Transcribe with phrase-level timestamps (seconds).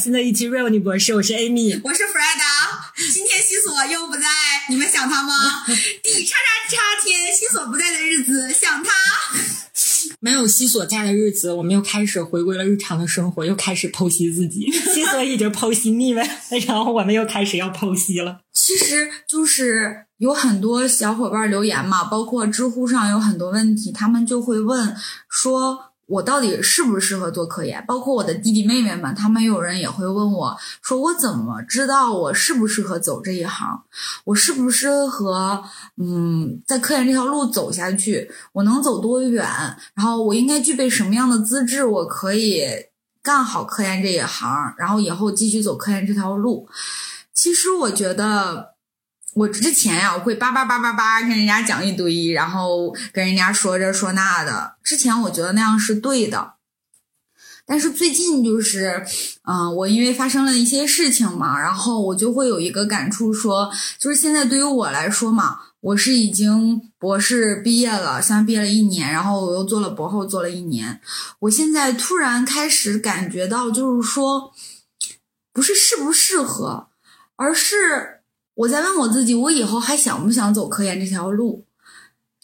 [0.00, 3.12] 新的一期 Real 女博士，我是 Amy，我是 Freda。
[3.12, 4.22] 今天西索又不在，
[4.70, 5.34] 你们想他吗？
[6.02, 8.90] 第叉叉叉天，西索不在的日子，想他。
[10.20, 14.72] 没有西索在的日子，我们又开始回归了日常的生活，又开始剖析自己。
[14.94, 16.24] 西索已经剖析腻了，
[16.66, 18.38] 然后我们又开始要剖析了。
[18.54, 24.96] 其实就是有很多小伙伴留言嘛，包括知乎上有很多问题，他们就会问
[25.28, 25.89] 说。
[26.10, 27.84] 我到底适不适合做科研？
[27.86, 33.84] 包括我的弟弟妹妹们，他们有人也会问我，说我怎么知道我适不适合走这一行？
[34.24, 35.62] 我适不适合
[35.96, 38.28] 嗯，在科研这条路走下去？
[38.52, 39.46] 我能走多远？
[39.94, 41.84] 然后我应该具备什么样的资质？
[41.84, 42.64] 我可以
[43.22, 46.68] 干好科研这一行，然后以后继续走科研这条路？
[47.32, 48.79] 其实我觉得。
[49.34, 54.74] 我之前呀，我会叭叭叭叭叭跟人家讲一堆，然后跟人家说这说那的。
[54.82, 56.54] 之前我觉得那样是对的，
[57.64, 59.06] 但是最近就是，
[59.44, 71.00] 嗯，我因为发生了一些事情嘛，然后我就会有一个感触，说就是现在对于我来说嘛，我是已经博士毕业了，像毕业了一年，然后我又做了博后做了一年，
[71.38, 74.52] 我现在突然开始感觉到，就是说，
[75.52, 76.88] 不是适不适合，
[77.36, 78.19] 而是。
[78.54, 81.64] 我在问我自己，我以后还想不想走科研这条路？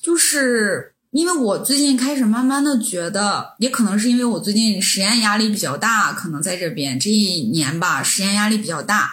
[0.00, 9.12] 就是因为我最近开始慢慢的觉得，也可能是因为我最近实验压力比较大，可能在这边这一年吧，实验压力比较大，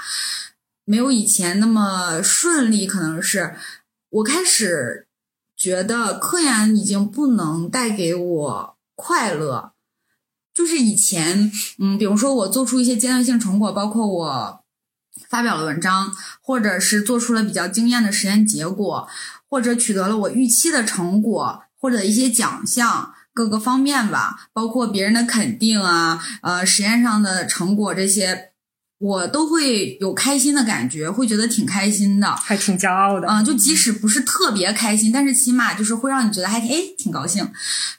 [0.86, 2.86] 没有以前那么顺利。
[2.86, 3.56] 可能是
[4.10, 5.08] 我开始
[5.58, 9.74] 觉得科研已经不能带给我快乐。
[10.54, 14.63] 就是以前，嗯，比如说我做出一些阶段性成果，包括我。
[15.30, 19.08] 发表了文章，或者是做出了比较惊艳的实验结果，
[19.50, 28.53] 或者取得了我预期的成果，或者一些奖项，各个方面吧，包括别人的肯定啊，呃，实验上的成果这些。
[29.04, 33.28] 我都会有开心的感觉，会觉得挺开心的，还挺骄傲的。
[33.28, 37.46] 嗯，就即使不是特别开心，但是起码就是会让你觉得还哎挺高兴。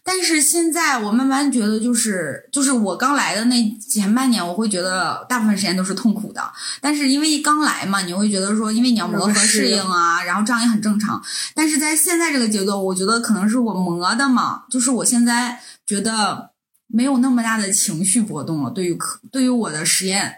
[0.03, 6.43] 但是现在我慢慢觉得，就是就是我刚来的那前半年，我会觉得大部分时间都是痛苦的。
[6.81, 11.23] 但是因为刚来嘛，你会觉得说，因为你要磨合适应啊，然后这样也很正常。
[11.55, 16.53] 但是在现在这个阶段，我觉得可能是我磨的嘛，就是我现在觉得
[16.87, 18.71] 没有那么大的情绪波动了。
[18.71, 20.37] 对于可对于我的实验。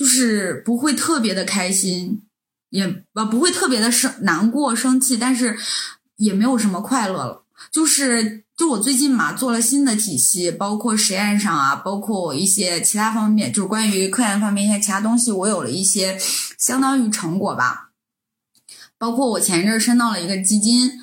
[0.00, 2.22] 就是不会特别的开心，
[2.70, 5.58] 也啊不会特别的生难过生气，但是
[6.16, 7.44] 也没有什么快乐了。
[7.70, 16.18] 就是就我最近嘛做了新的体系，包括实验上啊，包括一些其他方面，就是关于科研方面一些其他东西，我有了一些
[16.56, 17.90] 相当于成果吧。
[18.96, 20.99] 包括我前一阵儿申到了一个基金。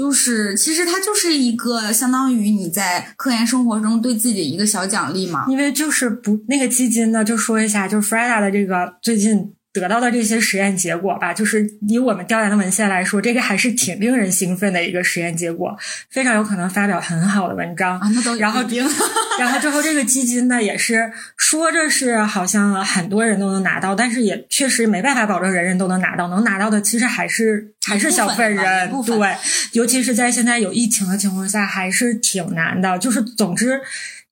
[0.00, 5.44] 就是，其实它就是一个相当于你在科研生活中对自己的一个小奖励嘛。
[5.48, 9.52] 因为就是不那个基金呢，就说一下，就是 Freda 的这个最近。
[9.72, 15.78] 得到的这些实验结果吧，就是以我们调研的文献来说，这个还是挺令人兴奋的一个实验结果，
[16.10, 17.96] 非常有可能发表很好的文章。
[18.00, 18.60] 啊，那都然后，
[19.38, 29.36] 然后之后这个基金呢，也是说着是好像很多人都能拿到，但是也确实没办法保证人人都能拿到，能拿到的其实还是还是小份人，对，
[29.72, 32.98] 尤其是在现在有疫情的情况下，还是挺难的。
[32.98, 33.80] 就是总之。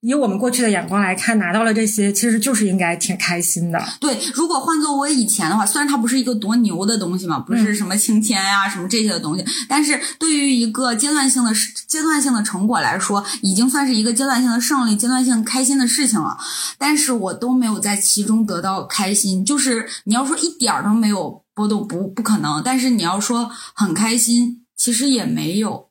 [0.00, 3.84] 以我们过去的眼光来看，拿到了这些，其实就是应该挺开心的。
[3.98, 11.50] 对，如果换做我以前的话，虽然它不是一个多牛的东西嘛，不是什么青天呀什么这些的东西，但是对于一个阶段性的
[11.88, 16.36] 阶段性的成果来说，已经算是一个阶段性的胜利、阶段性开心的事情了。
[16.78, 22.62] 但是我都没有在其中得到开心，就是你要说一点儿都没有波动，不不可能。
[22.64, 25.87] 但是你要说很开心，其实也没有。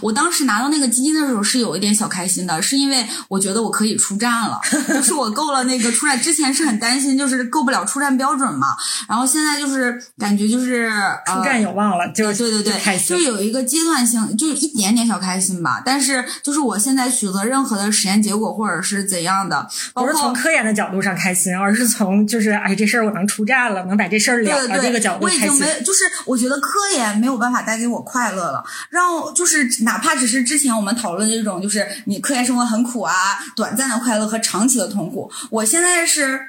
[0.00, 6.20] 我当时拿到那个基金的时候是有一点小开心的，是因为我觉得我可以出站了， 就是我够了那个出站。
[6.20, 8.68] 之前是很担心，就是够不了出站标准嘛。
[9.08, 10.90] 然后现在就是感觉就是
[11.26, 15.80] 出站有望了，就对对对，就有一个阶段性，就一点点小开心吧。
[15.84, 25.40] 但是就是我现在取得任何的实验结果或者是怎样的，不是从科研的角度上开心，而是从就是哎这事儿我能出站了，能把这事儿了了这个角度开心。
[25.40, 29.67] 我已经没，就是我觉得科研没有办法带给我快乐了，让就是。
[29.82, 35.30] 哪怕只是之前我们讨论的这种，就是你科研生活很苦啊，短暂的快乐和长期的痛苦。
[35.50, 36.40] 我现在是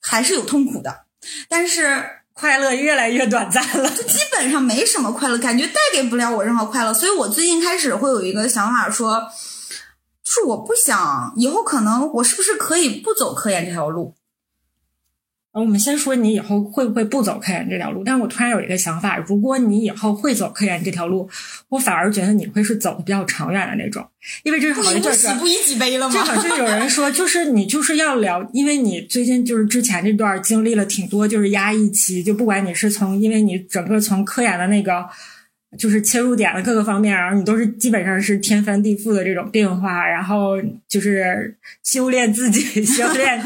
[0.00, 1.04] 还是有痛苦的，
[1.48, 6.94] 但是快乐越来越短暂了，就基本上没什么快乐，感觉带给不了我任何快乐。
[6.94, 9.28] 所以我最近开始会有一个想法，说，
[10.24, 14.14] 就是我不想以后可能我是不是可以不走科研这条路。
[15.60, 18.02] 我们先说你以后会不会不走科研这条路？
[18.04, 21.28] 但是我突然有一个想法，如果你以后会走科研这条路，
[21.68, 24.06] 我反而觉得你会是走的比较长远的那种，
[24.44, 26.14] 因为这好像就是不以己悲了吗？
[26.14, 35.04] 这好像有人说，就是你就是要聊，因为你最近就是之前这段经历了挺多就是压抑期，就不管你是从因为你整个从科研的那个。
[35.78, 43.42] 就是切入点的各个方面，然后你都是基本上是天翻地覆的这种变化，然后就是修炼自己， 修炼，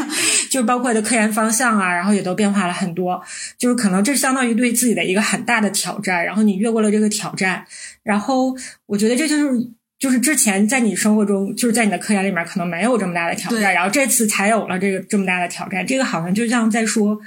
[0.50, 3.22] 就包括的科研方向啊，然后也都变化了很多。
[3.56, 7.64] 就是可能这相当于对自己的一个很大的挑战，然后你越过了这个挑战，
[8.02, 8.52] 然后
[8.86, 9.68] 我觉得这就是
[9.98, 15.86] 就是之前在你生活中，就是在你的科研里面可能没有这么大的挑战，然后这次才有了这个这么大的挑战。
[15.86, 17.20] 这个好像就像在说。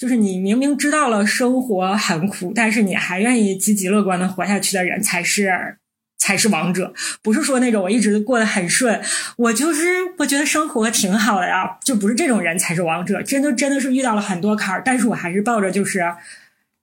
[0.00, 5.76] 就是你明明知道了生活很苦，但是你还愿意积极乐观的活下去的人才是
[6.16, 6.94] 才是王者。
[7.22, 8.98] 不是说那种我一直过得很顺，
[9.36, 13.22] 我就是我觉得生活挺好的呀，就不是这种人才是王者。
[13.22, 16.02] 真的真的是遇到了很多坎儿，但是我还是抱着就是。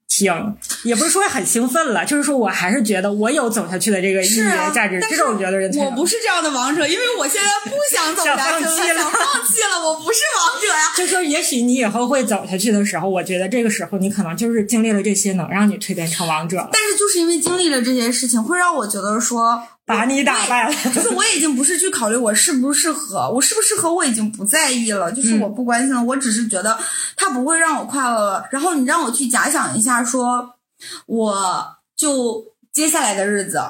[0.08, 4.98] 挺也不是说很兴奋了，就是说我还是觉得我有走下去的这个意义和价值。
[5.08, 10.92] 这种我觉得人我不是这样的王者，因为我现在不想走下去了，想放弃了，我不是王者呀。
[10.96, 16.68] 就说也许你以后会走下去的时候，我觉得这个时候你可能就是经历了这些，能让你蜕变成王者。
[16.72, 19.62] 但是就是因为经历了这些事情，会让我觉得说。
[19.88, 26.78] 把你打败了， 就是我已经不是去考虑我适不适合，我适不适合我已经不在意了，就是我不关心了，我只是觉得
[27.16, 28.46] 他不会让我快乐了。
[28.50, 30.56] 然后你让我去假想一下，说
[31.06, 33.62] 我就接下来的日子，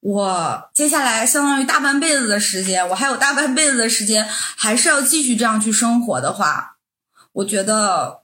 [0.00, 6.76] 我接下来相当于大半辈子的时间，我还有大半辈子的时间，还是要继续这样去生活的话，
[7.32, 8.20] 我觉得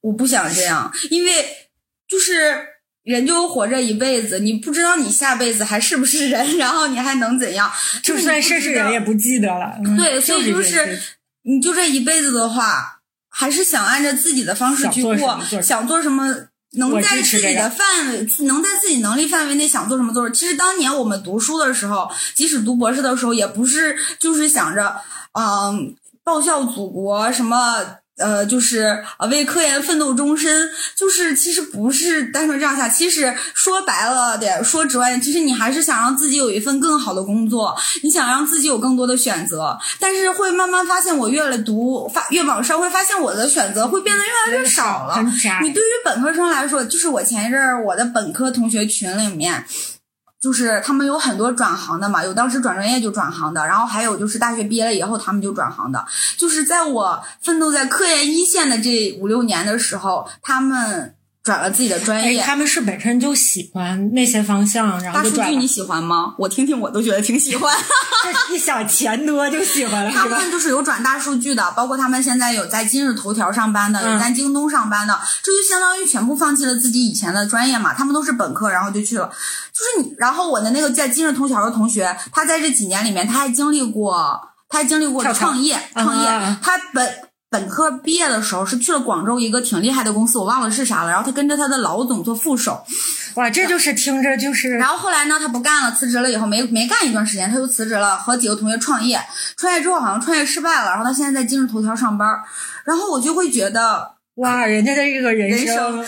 [0.00, 1.68] 我不想这样，因为
[2.08, 2.77] 就是。
[3.08, 7.72] 人就活着一辈子，你不知道你下辈子还是不是人，然后你还能怎样？
[8.04, 9.78] 就算是是人也不记得了。
[9.96, 11.00] 对，所以就是
[11.44, 13.00] 你就这一辈子的话，
[13.30, 16.26] 还是想按照自己的方式去过，想做什么，
[16.72, 20.28] 能在自己的范围，能在自己能力范围内想做什么做。
[20.28, 25.00] 其实当年我们读书的时候，即使读博士的时候，也不是就是想着，
[25.32, 27.96] 嗯，报效祖国什么。
[28.18, 32.88] 呃，就是呃，为科研奋斗终身，就是其实不是单纯这样下。
[32.88, 39.78] 其实说白了点，说直白点，其实你还是想让自己有一份更好的工作，你想让自己有更多的选择。
[39.98, 45.22] 但是会慢慢发现，我越来读发越往上，会发现我的选择会变得越来越少了。
[45.62, 49.64] 你对于本科生来说，就是我前一阵儿我的本科同学群里面。
[50.40, 56.06] 就是他们有很多转行的嘛，有当时转专业就转行的，然后还有就是大学毕业了以后他们就转行的。
[56.36, 61.14] 就是在我奋斗在科研一线的这五六年的时候，他们。
[61.48, 66.34] 转了自己的专业，他们是本身就喜欢那些方向，然后大数据你喜欢吗？
[66.36, 67.74] 我听听，我都觉得挺喜欢。
[68.52, 70.10] 一想钱多就喜欢了。
[70.10, 77.94] 他们就是有转大数据的，包括他们现在有在今日头条上班的，有在京东上班的，这就相当于全部放弃了自己以前的专业嘛。
[77.94, 79.30] 他们都是本科，然后就去了。
[79.72, 86.28] 就是你，然后我的那个在今日头条的同学，他在这几年里面，他还经历过，他还经历过创业，创业，
[86.60, 87.27] 他本。
[87.50, 91.10] 本科毕业的时候是去了广州一个挺厉害的公司，我忘了是啥了。
[91.10, 92.84] 然后他跟着他的老总做副手，
[93.36, 94.72] 哇，这就是听着就是。
[94.72, 99.18] 然后后来呢，他不干了，辞职了以后没没干一段时间，他就辞职了，和几个同学创业。
[99.56, 102.28] 创业之后好像创业失败了，然后他现在在今日头条上班。
[102.84, 106.04] 然后我就会觉得，哇，人家的这个人生。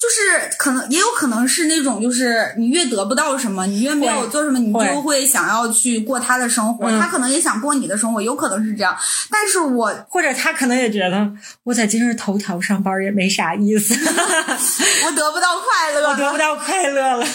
[0.00, 6.90] 就是可能也有可能是那种，就是你越得不到什么，你越没有做什么，你就会想要去过他的生活。
[6.98, 8.96] 他可能也想过你的生活，有可能是这样。
[9.30, 11.30] 但是我或者他可能也觉得
[11.64, 13.92] 我在今日头条上班也没啥意思，
[15.04, 17.26] 我得不到快乐，我得不到快乐了。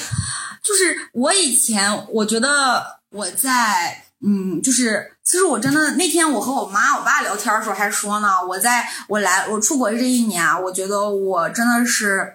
[0.63, 4.01] 就是我以前我觉得我在。
[4.27, 12.33] 嗯，就是其实我真的那天我和我妈我爸聊天的时候还说呢，我在我来我出国这一年啊，我觉得我真的是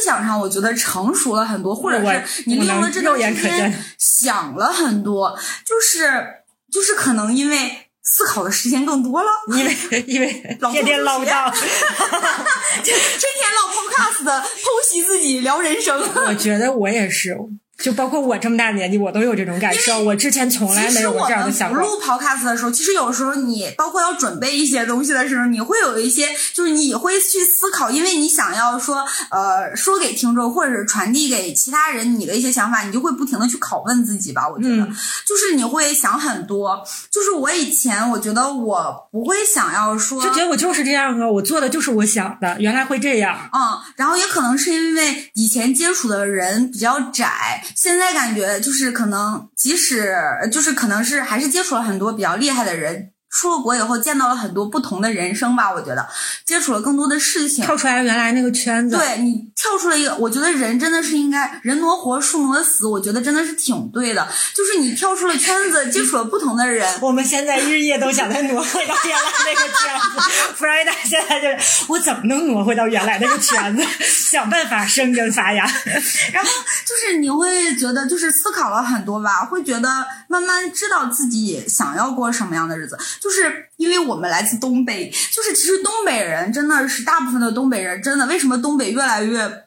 [0.00, 6.26] 思想上我觉得成熟了很多，或者是你利用了这段时间想了很多，就是
[6.72, 10.32] 就是可能因为思考的时间更多了， 因为因为
[10.72, 17.36] 天天唠叨， 天天唠 podcast 的剖析自己聊人生，我觉得我也是。
[17.82, 19.98] 就包括我这么大年纪，我都有这种感受。
[20.04, 21.80] 我之前从来没有过这样的想法。
[21.80, 34.48] 录 podcast 的时候，其实有时候你包括要准备一些东西的时候，你会有一些，就是你会去思考，因为你想要说，呃，说给听众或者是传递给其他人你的一些想法，你就会不停的去拷问自己吧。
[34.48, 34.86] 我觉得，
[35.26, 36.84] 就是你会想很多。
[37.10, 43.50] 就是我以前我觉得我不会想要说，就觉得我就是这样啊，我做的就是我想的，原来会这样。
[43.52, 47.64] 嗯，然后也可能是因为以前接触的人比较窄。
[47.74, 50.14] 现在感觉就是可能，即使
[50.50, 55.72] 就是可能是还是接触了很多比较厉害的人，出了国以后，见到了很多不同的人生吧。
[55.72, 56.06] 我觉得
[56.44, 58.96] 接触了更多的事情，跳出来了原来那个圈子。
[58.96, 62.86] 对你跳出了一个，我觉得人真的是应该人挪活，树挪死。
[62.86, 66.86] 我觉得真的是挺对的，就是你跳出了圈子，接触了不同的人。
[67.00, 70.30] 我们现在日夜都想再挪回到原来那个圈子。
[70.54, 75.64] 弗瑞达现在就是我怎么能挪回到原来那个圈子，想办法生根发芽。
[76.32, 76.50] 然后
[76.84, 79.88] 就是你会觉得，就是思考了很多吧，会觉得
[80.28, 82.98] 慢慢知道自己想要过什么样的日子。
[83.22, 89.64] 就是因为我们来自东北，就是其实东北人真的是大部分的东北人，真的为什么东北越来越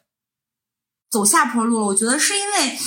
[1.10, 1.86] 走下坡路了？
[1.86, 2.78] 我觉得是因为。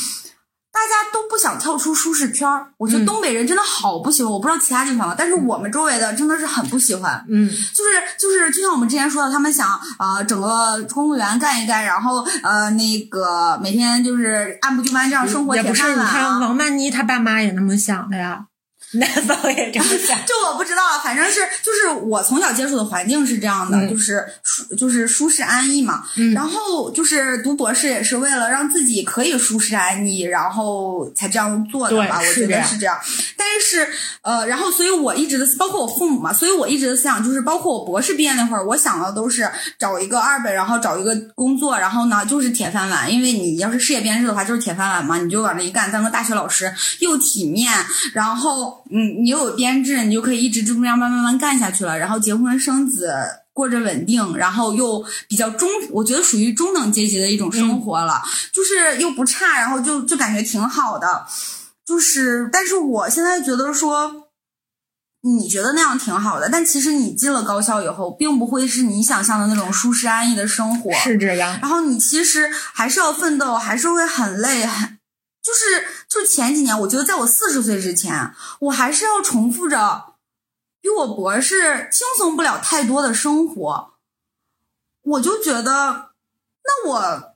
[0.70, 4.30] 大家都不想跳出舒适圈儿，我觉得东北人真的好不喜欢。
[4.30, 7.25] 我不知道其他地方，但是我们周围的真的是很不喜欢。
[7.28, 9.66] 嗯，就是就是，就像我们之前说的，他们想
[9.98, 15.56] 啊，整个公务员干一干，然后呃，那个每天就是按部就班这样生活。
[15.56, 18.46] 也不是，你看王曼妮她爸妈也那么想的呀。
[18.92, 26.04] 南方也这样想， 就我不知道，反正是就是我从小接触的环境是这样的，就是舒就是舒适安逸嘛。
[26.35, 32.18] 然后就是读博士也是为了让自己可以舒适安逸，然后才这样做的吧。
[32.18, 32.99] 我觉得是这样。
[33.37, 33.87] 但是
[34.23, 43.12] 呃，然后所以我一直的包括我父母嘛，所以我一直的思想就是，包括我博士毕业那会儿，我想的都是找一个二本，然后找一个工作，然后呢就是铁饭碗。
[43.12, 47.71] 因为你要是事业编制的话，就是铁饭碗嘛，你就往那一干，当个大学老师又体面，
[48.14, 48.78] 然后。
[48.90, 51.99] 嗯，你有编制，你就可以一直就这样慢慢慢干下去了。
[51.99, 53.12] 然后结婚生子，
[53.52, 61.26] 过着稳定，然后又比较中，我觉得属于中等阶级的一种生活了，就是又不差，然后就就感觉挺好的。
[61.85, 64.28] 就是，但是我现在觉得说，
[65.23, 71.59] 你觉得那样挺好的，但其实你进了高校以后，并不会是你想象的那种舒适安逸的生活，是这样。
[71.61, 74.97] 然后你其实还是要奋斗，还是会很累，很。
[75.42, 80.14] 就是就前几年，我觉得在我四十岁之前，我还是要重复着
[80.80, 83.95] 比我博士轻松不了太多的生活。
[85.02, 86.11] 我就觉得，
[86.64, 87.35] 那我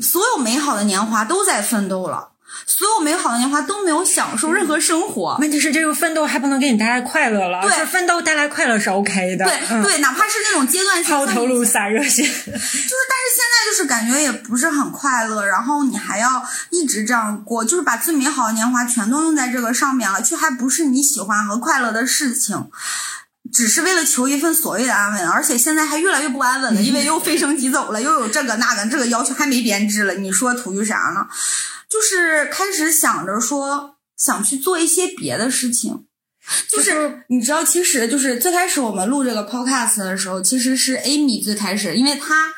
[0.00, 2.33] 所有美好的年华都在奋斗了。
[2.66, 5.36] 所有美好的年华都没有享受任何生活。
[5.40, 7.62] 问题是，这个奋斗还不能给你带来快乐了。
[7.62, 9.44] 对，奋斗带来快乐是 OK 的。
[9.44, 15.44] 对对，哪怕是那种阶段性抛头颅洒热血，就是，但是现在就是感觉也不是很快乐。
[15.46, 22.70] 然后你还要一直这样过，就是把最美好的年华全都用在这个上面了，却还不是你喜欢和快乐的事情，
[23.52, 25.28] 只是为了求一份所谓的安稳。
[25.28, 31.26] 而且现在还越来越不安稳了，因为又飞升即走了，又有这个那个，这个要求还没编制了，你说图于啥呢？
[31.88, 36.04] 就是开始想着说想去做一些别的事情，
[36.70, 42.52] 就是你知道，其实就是最开始我们录这个 podcast 的时候，其实是 Amy 最开始，因为她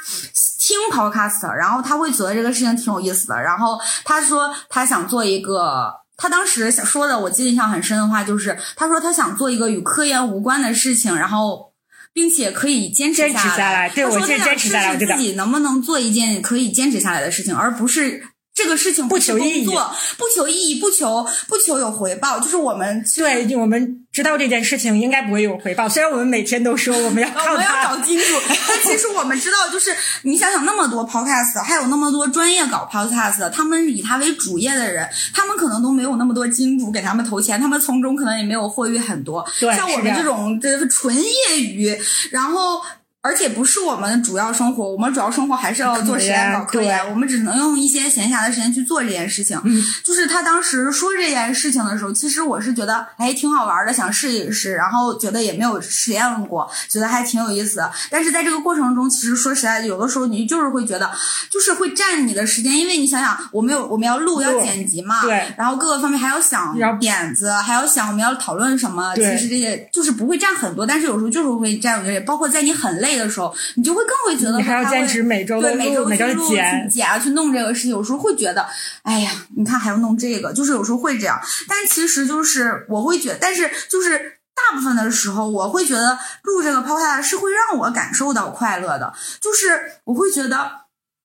[0.58, 11.72] 听 podcast，然后她会觉得这个事情挺有意思的，然后她说她想做一个，她当时想说的，我记得印象很深的话就是，她说她想做一个与科研无关的事情，然后
[12.12, 13.88] 并且可以坚持下来。
[13.90, 18.24] 对，我坚持下来，自己能不能做一件可以坚持下来的事情，而不是。
[18.56, 25.86] 这个事情不求意义，不求意义，不求不求有回报，就是我们对，我们知道这件事情应该不会有回报。
[25.86, 28.24] 虽然我们每天都说我们要 我们要找金主，
[28.66, 39.46] 但其实我们知道，就是你想想那么多 podcast，还有那么多专业搞 podcast，他们以他为主业的人，他们可能都没有那么多金主给他们投钱，他们从中可能也没有获益很多。
[39.60, 41.94] 对像我们这种这纯业余，
[42.30, 42.80] 然后。
[43.26, 49.60] 而且不是我们的主要生活，我们主要生活还是要做实验搞科研，我们只能用一些闲暇的时间去做这件事情。
[50.04, 57.82] 就是他当时说这件事情的时候，其实我是觉得哎挺好玩的，想试一试，然后觉得也没有实验过，觉得还挺有意思。
[58.10, 61.10] 但是在这个过程中，其实说实在的，有的时候你就是会觉得，
[61.50, 73.15] 就是会占你的时间，因为你想想，我们有我们要录要剪辑嘛，对，然后各个方面还要想点子，还要想我们要讨论什么，其实这些就是不会占很多，但是有时候就是会占有些，包括在你很累。
[73.18, 77.90] 的时候，你就会更会觉得，你还要坚持每周对每周每周剪剪啊，去弄这个事情。
[77.90, 78.66] 有时候会觉得，
[79.02, 81.40] 哎呀，你看还要弄这个，就是有时候会这样。
[81.68, 89.12] 但其实就是我会觉得，但是就是大部分的时候，我会觉得录这个 podcast 是会让我感受到快乐的。
[89.40, 90.70] 就是我会觉得，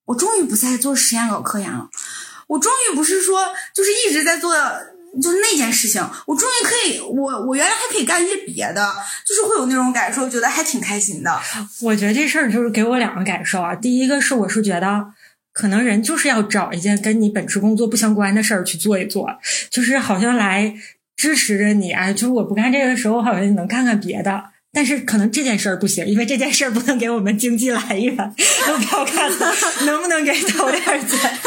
[0.05, 1.89] 我终于不再做实验搞科研了，
[2.47, 3.41] 我终于不是说
[3.73, 4.53] 就是一直在做。
[5.19, 8.93] 就那件事情，我终于可以，我我原来还可以干一些别的，
[9.27, 11.39] 就是会有那种感受，觉得还挺开心的。
[11.81, 13.75] 我觉得这事儿就是给我两个感受啊。
[13.75, 15.07] 第一个是，我是觉得
[15.51, 19.29] 可能人就是要找一件跟你本职工作不相关的事儿去做一做，
[19.69, 20.73] 就是好像来
[21.17, 22.13] 支持着你啊。
[22.13, 24.45] 就是我不干这个的时候，好像能干干别的。
[24.73, 28.15] 但是可能这件事儿不行，因为这件事儿不能给我们经济来源。
[28.17, 29.29] 我看
[29.85, 31.39] 能不能给投点钱。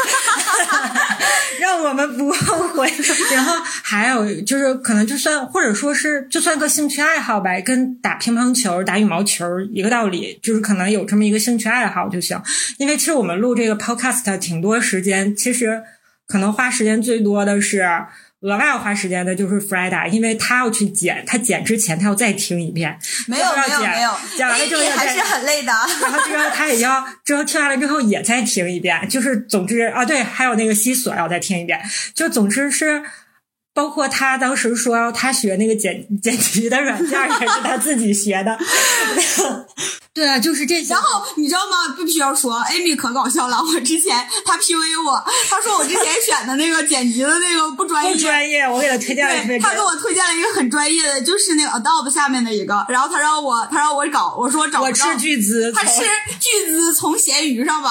[1.59, 2.91] 让我们不后悔。
[3.33, 12.41] 然后还有就是，可能就算或者说是就算个兴趣爱好呗，跟打乒乓球、打羽毛球一个道理，就是可能有这么一个兴趣爱好就行。
[12.77, 15.81] 因为其实我们录这个 podcast 挺多时间，其实
[16.27, 17.85] 可能花时间最多的是。
[18.41, 22.97] 额外要花时间的就是 Freda，因为他要去剪，他剪之前他要再听一遍。
[23.27, 25.71] 没有没有没有，剪完了之后还是很累的。
[26.01, 29.07] 然后之后他也要，之后听完了之后也再听一遍。
[29.09, 31.81] 就是总之啊，对，还有那个西索要再听一遍。
[32.13, 33.03] 就总之是。
[33.75, 38.57] 包括他当时说他学那个剪剪辑的软件也是他自己学的，
[40.15, 40.93] 对啊，就是这些。
[40.93, 41.93] 然后你知道吗？
[41.97, 43.57] 必须要说，Amy 可搞笑了。
[43.61, 48.61] 我之前他 P a 我，他说我之前选的那个剪辑的那个不专业，不专业。
[48.61, 52.85] 我给他推荐了一个，他给我推荐了一个很专业的，就是那个 Adobe 下面的一个。
[52.87, 54.89] 然后他让我，他让我搞，我说找不到。
[54.89, 56.05] 我斥巨资，他斥
[56.39, 57.89] 巨资从闲鱼上吧。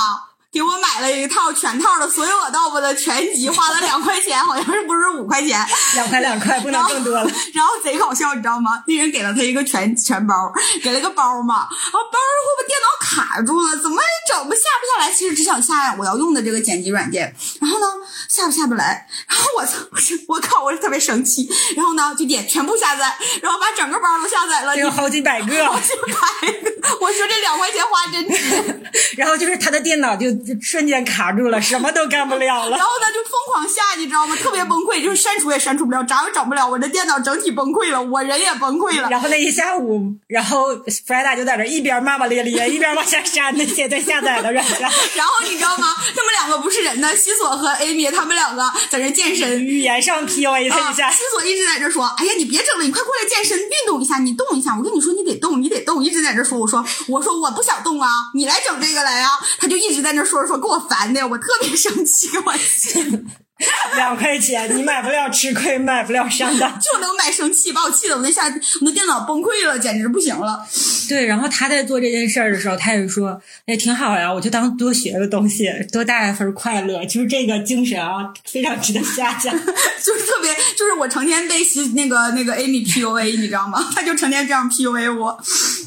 [0.55, 5.67] 给我买了一套全套的所有 Adobe 的全集，花了两块钱，好像是不是五块钱？
[5.97, 7.25] 两块两块，不能更多了。
[7.53, 8.85] 然后贼搞笑，你知道吗？
[8.87, 15.13] 那人给了他一个全全包，给了个包嘛，然后包会把电脑卡住了，怎么也整不下不下来。
[15.13, 17.87] 其实只想下我要用的这个剪辑软件，然后呢
[18.29, 19.79] 下不下不来，然后我操，
[20.29, 21.49] 我靠，我是特别生气。
[21.77, 26.73] 然后呢就点全部下载，然后把整个包都下载了，有好几百个， 好几百个。
[27.01, 28.81] 我说这两块钱花真值。
[29.17, 30.27] 然后就是他的电脑就。
[30.61, 32.77] 瞬间卡住了，什么都干不了了。
[32.77, 34.35] 然后呢就疯狂下，你知道吗？
[34.37, 36.69] 特别崩溃，就是删除也删除不了，找也找不了。
[36.69, 39.09] 我这电脑整体崩溃了，我人也崩溃了。
[39.11, 44.81] 然后那一下午，然后 Freda 就在这一边骂骂咧咧，一边往下删那些在下载的软件。
[45.15, 45.95] 然后你知道吗？
[46.15, 51.11] 他们两个不是人呢，西索和 Amy 他们两个在这健身，语言上 PUA 他一下。
[51.11, 54.77] 西索一直在这说：“哎呀，你别整了，你快过来健身，运动一下，你动一下。
[54.77, 61.27] 我跟你说，你得动，你得动。”一直在这说，我说：“我说我不想动啊，你来整这个来啊。”他就一直在那说说，给我烦的。
[61.27, 63.25] 我特别生气，我去，
[63.97, 70.65] 两块钱你买不了吃亏，买不了上当， 就能买生气，把我气的我那下我那电脑崩溃了，简直不行了。
[71.09, 79.55] 对，然后他在做这件事儿的时候，他也说，哎，挺好呀，我就当多学个东西，多带一份快乐，就是这个精神啊，非常值得嘉奖。
[80.05, 81.57] 就是特别，就是我成天被
[81.95, 83.91] 那个那个 Amy PUA，你知道吗？
[83.95, 85.39] 他就成天这样 PUA 我。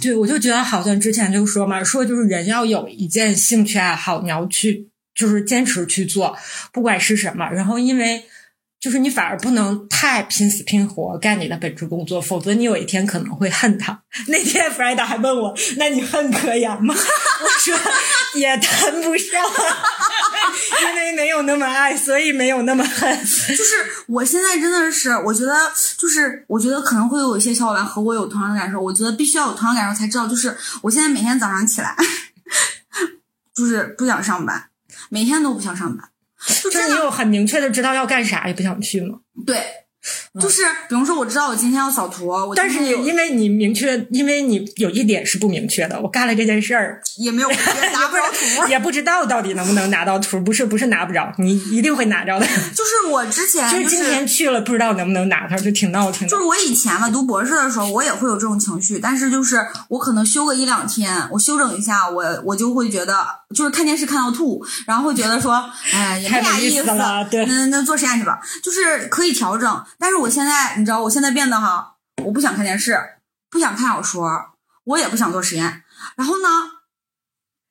[0.01, 4.87] 对，我就觉得好像之前就说嘛，说就是人要有一件兴趣爱好，你要去。
[5.17, 6.37] 就是坚持去做，
[6.71, 7.49] 不管是什么。
[7.49, 8.23] 然后，因为
[8.79, 14.03] 就是你反而不能太拼死拼活干你的本职工作，否则你有一天可能会恨他。
[14.29, 16.93] 那天 f r e d a 还问我：“那你恨可言吗？”
[17.41, 17.75] 我说
[18.39, 19.43] ：“也谈不上，
[20.89, 23.73] 因为没有那么爱，所以没有那么恨。”就是
[24.07, 25.53] 我现在真的是，我觉得
[25.97, 28.79] 就是我觉得可能会有一些小伙伴和我有同样的感受。
[28.79, 31.95] 我觉得必须要有同样感受才知道，就是我现在每天早上起来，
[33.55, 34.69] 就是不想上班。
[35.09, 36.09] 每天都不想上班，
[36.63, 39.19] 就是你有很明确的知道要干啥，也不想去吗？
[39.45, 39.57] 对。
[40.41, 47.49] 就是，比如说，我知道我今天要扫图，但是你因为你明确，因为你有一点是不明确的，我干了这件事儿也没有
[47.93, 52.45] 拿不着图，也不知道到底能不能拿到图，不是不是拿不着，你一定会拿着的。
[52.75, 56.27] 就是我之前就是今天去了，不知道能不能拿到，就挺闹挺。
[56.27, 70.75] 就是我以前嘛，读博士的时候，我也会有这种情绪，但是就是我可能休个一两天，我休整一下，我我就会觉得，就是看电视看到吐，然后会觉得说，哎，也没啥意思了，对，那那做实验去吧，就是可以调整，但是我我现在。
[70.75, 72.99] 你知道我现在变得哈，我不想看电视，
[73.49, 74.29] 不想看小说，
[74.83, 75.83] 我也不想做实验。
[76.17, 76.49] 然后呢，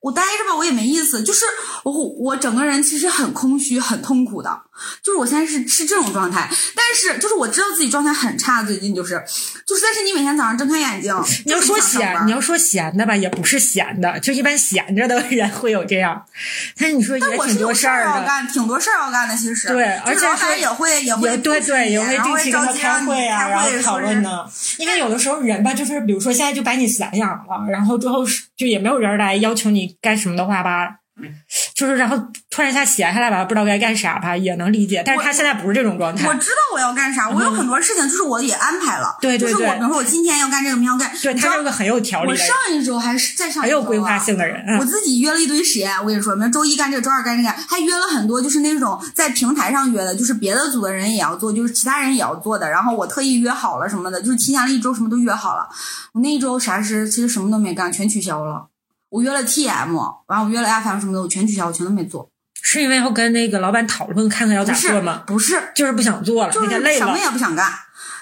[0.07, 1.21] 我待着吧，我也没意思。
[1.25, 1.45] 就是
[1.83, 4.63] 我我整个人其实很空虚，很痛苦的。
[5.03, 9.15] 就是我现在是是这种状态，但是就是我知道自己状态很差，最近就是
[9.67, 11.13] 就是，但是你每天早上睁开眼睛，
[11.47, 16.23] 你要说闲，你要说闲的吧，也不是闲的，就一般闲着的人会有这样。
[16.79, 24.45] 但是你说也挺多事儿要干，挺多事儿要干的，其实对，而且老板也会也会对对也会定期跟他开会啊，然后讨论呢。
[24.79, 28.23] 因为有的时候人吧，就是比如说现在就把你散养了，然后之后
[28.55, 30.97] 就也没有人来要求你干什么的话吧。
[31.75, 32.15] 就是，然后
[32.51, 35.03] 突然一下闲下来吧，不知道该干啥吧，也能理解。
[35.07, 36.29] 但是他现在不是这种状态。
[36.29, 39.17] 我知道我要干啥，我有很多事情，就是我也安排了。
[39.19, 39.53] 对对对。
[39.53, 41.11] 就是我，比如说我今天要干这个，明天要干。
[41.23, 42.33] 对他是个很有条理的。
[42.33, 44.63] 我上一周还是在上很有规划性的人。
[44.79, 52.69] 我自己约了一堆实验，我跟你说，明周一干这个，周二干这个，还约了很多，就是那种在平台上约的，就是别的组的人也要做，就是其他人也要做的。
[52.69, 55.67] 然后我特意约好了什么的，就是提前了一周，什么都约好了。
[56.13, 58.67] 我那一周啥事其实什么都没干，全取消了。
[59.17, 59.95] 我约了 TM，
[60.27, 62.29] 完我约了 FM 什么的，我全取消，我全都没做。
[62.61, 65.23] 是因为要跟那个老板讨论，看看要咋做吗？
[65.27, 67.67] 不是，就是不想做了，就是累了，什么也不想干。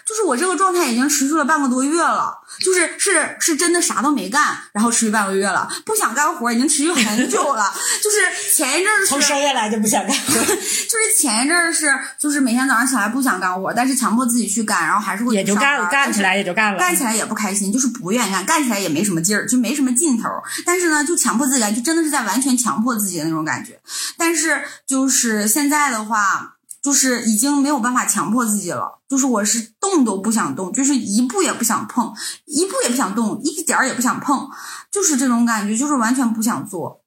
[0.06, 20.28] 就是我这个状态已经持续了半个多月了，就是是是真的啥都没干，然后持续半个月了，不想干活已经持续很久了，就是前一阵儿从生下来就不想干活， 就是前一阵儿是就是每天早上起来不想干活，但是强迫自己去干，然后还是会也就干了，干起来也就干了，干起来也不开心，就是不愿意干，干起来也没什么劲儿，就没什么劲头。
[20.66, 23.80] 但是呢，就强迫自己干，就真的是在完全强迫自己的那种感觉。
[24.18, 26.53] 但是就是现在的话，
[26.84, 32.12] 就是已经没有办法强迫自己了，就是我是动都不想动，就是一步也不想碰，
[32.44, 34.50] 一步也不想动，一点儿也不想碰，
[34.90, 37.02] 就是这种感觉，就是完全不想做。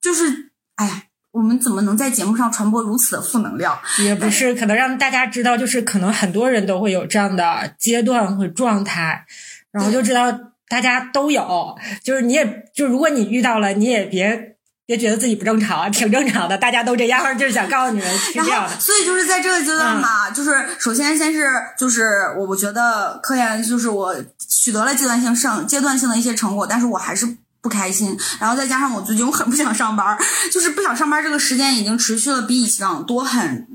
[0.00, 3.78] 就是，哎呀，我们怎么能在节目上传播如此的负能量？
[4.02, 9.26] 也不是，可能让大家知道，就是可能很多人都会有这样的阶段和状态，
[9.70, 10.32] 然后就知道
[10.68, 14.51] 大家都有，就是你也就如果你遇到了，你也别
[14.86, 18.80] 别觉得自己不正常，挺正常的，大家都这样，就是想告诉你们是然后这样的，。
[18.80, 24.14] 所以就是在这个阶段嘛，就是首先先是就是我我觉得科研就是我
[24.48, 27.36] 取得了阶段性上阶段性的一些成果，但是我还是。
[27.62, 30.18] 不开心，然后再加上我最近我很不想上班，
[30.50, 33.68] 就是不想上班这个时间已经持续了比以往多很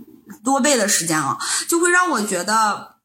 [0.44, 1.38] 多倍的时间了，
[1.70, 2.96] 就会让我觉得，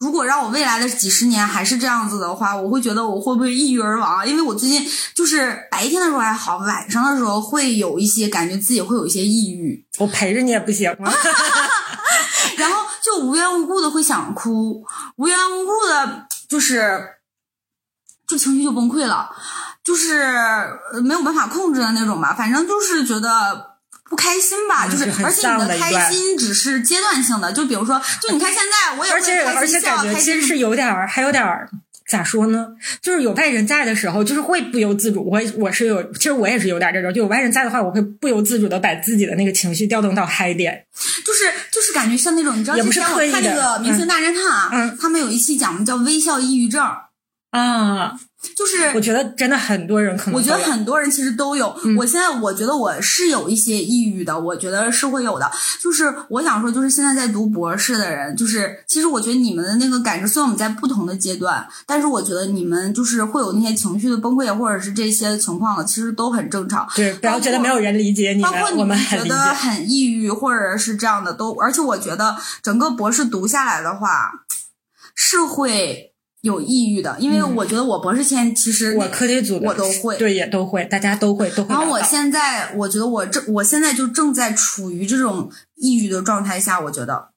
[0.00, 4.26] 如果让我未来的几十年还是这样子的话，我会觉得我会不会抑郁而亡？
[4.26, 4.82] 因为我最近
[5.14, 11.12] 就是白天的时候还好，晚上的时候会有一些感觉自己会有一些抑郁，我陪着你也不行吗？
[12.56, 14.82] 然后就无缘无故的会想哭，
[15.16, 16.98] 无缘无故的，就是
[18.26, 19.28] 就情绪就崩溃了，
[19.84, 20.22] 就是
[20.94, 22.32] 呃没有办法控制的那种吧。
[22.32, 23.69] 反正就是觉得
[24.10, 31.70] 不开心吧，嗯就是而且你的开心只是阶段性的，就比如说，就你看现在我也会而且开而且心笑，感觉其实开心是有点儿，还有点儿
[32.08, 32.66] 咋说呢？
[33.00, 35.24] 就是有外人在的时候，就是会不由自主。
[35.30, 40.84] 我我是有，其实我也是有点这种，就有外人在的话，我会不由自主的把自己的那个情绪调动到嗨点。
[41.24, 46.84] 就是就是感觉像那种，你知道之前我看那个《明星大侦探》啊，嗯他们有一期讲的叫微笑抑郁症，
[47.52, 48.18] 啊，
[48.56, 51.74] 就是我觉得真的很多人可能我觉得很多人其实都有。
[51.84, 55.50] 嗯我现在我觉得我是有一些抑郁的，我觉得是会有的。
[55.80, 66.88] 就是我想说，就是现在在读博士的人，就是其实我觉得你们的那个感知，虽然我们在不同的阶段，但是我觉得你们就是会有那些情绪的崩溃，或者是这些情况的，其实都很正常。
[66.96, 69.50] 对，不要觉得没有人理解你们，包括你们觉得。
[69.60, 74.30] 很抑郁，或者是这样的，都而且我觉得整个博士读下来的话，
[75.14, 76.09] 是会
[76.42, 87.28] 有抑郁的，因为嗯我觉得我博士前其实我课题组我都会对，也都会，大家都会，都会然后我现在，我觉得我正，我现在就正在处于这种抑郁的状态下，我觉得，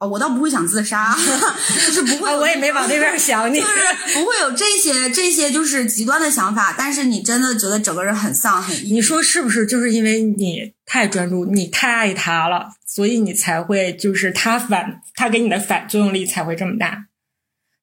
[0.00, 1.14] 哦，我倒不会想自杀，
[1.86, 3.66] 就是不会啊，我也没往那边想你就。
[3.66, 3.72] 是
[4.14, 8.92] 不会有这些这些就是极端的想法，但是你真的觉得整个人很丧很抑郁。
[8.94, 9.64] 你说是不是？
[9.64, 17.06] 就是因为你太专注，你太爱他了，所以你才会就是他反他给你的反作用力才会这么大。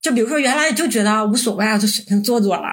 [0.02, 2.64] 就比如说，原来就觉得无所谓啊，就随便做做了，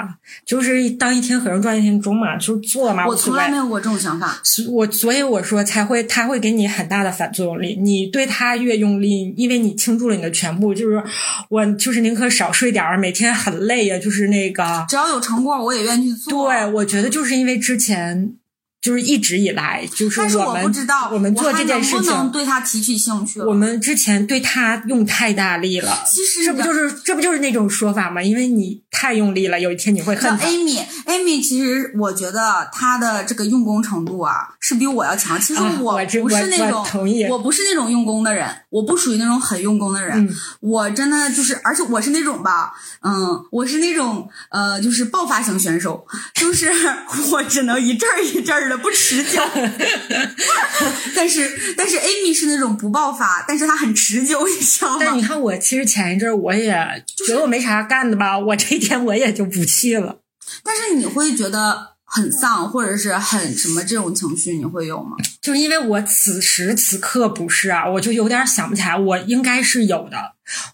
[0.46, 3.58] 就是当一天和尚撞一天钟嘛，就是做嘛，我从来没。
[3.58, 7.76] 有过这种想法，所我所以我说才会，他会给你很大的反作用力。
[7.76, 11.02] 你对他越用力，因为你倾注了你的全部，就是
[11.50, 14.86] 我就是宁可少睡点儿，每天很累呀，就是那个。
[14.88, 16.48] 只要有成果，我也愿意去做。
[16.48, 18.32] 对，我觉得就是因为之前
[18.80, 23.46] 就是一直以来，就是但是我我们不知道我们做这件事情，能不能对他提起兴趣了。
[23.46, 26.04] 我们之前对他用太大力了。
[26.06, 28.22] 其实这不就是这不就是那种说法吗？
[28.22, 30.48] 因为你太用力了，有一天你会像恨他。
[30.48, 35.40] Amy，Amy 其实我觉得她的这个用功程度啊，是比我要强。
[35.40, 40.26] 其实啊我不是那种，我同意我不是那种用功的人，我不属于那种很用功的人。
[40.26, 46.70] 嗯我真的就是，而且我是那种吧，嗯，我是那种呃，就是爆发型选手，就是
[47.32, 49.40] 我只能一阵儿一阵儿的不持久。
[51.14, 55.22] 但是但是 Amy 是那种不爆发，但是她很持久，你知道吗但你？
[55.22, 60.16] 看，我其实前一阵我也觉得我没啥干的吧，我这一天我也就不去了。
[60.62, 65.16] 但是你会觉得很丧，或者是很什么这种情绪，你会有吗？
[65.42, 70.16] 就是因为我此时此刻不是啊，我就有点想不起来，我应该是有的，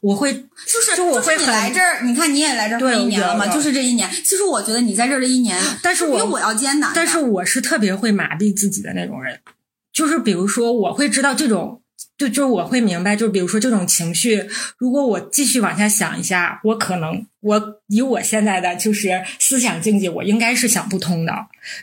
[0.00, 4.08] 我会就是就我会是你来这儿，你看你也来这儿一年了嘛，就是这一年。
[4.24, 6.92] 其实我觉得你在这儿的一年，但是我比我要艰难。
[6.94, 9.40] 但是我是特别会麻痹自己的那种人，
[9.92, 11.82] 就是比如说，我会知道这种，
[12.16, 14.48] 就就我会明白，就比如说这种情绪，
[14.78, 21.32] 如果我继续往下想一下，我可能我以我现在的就是思想境界，我应该是想不通的，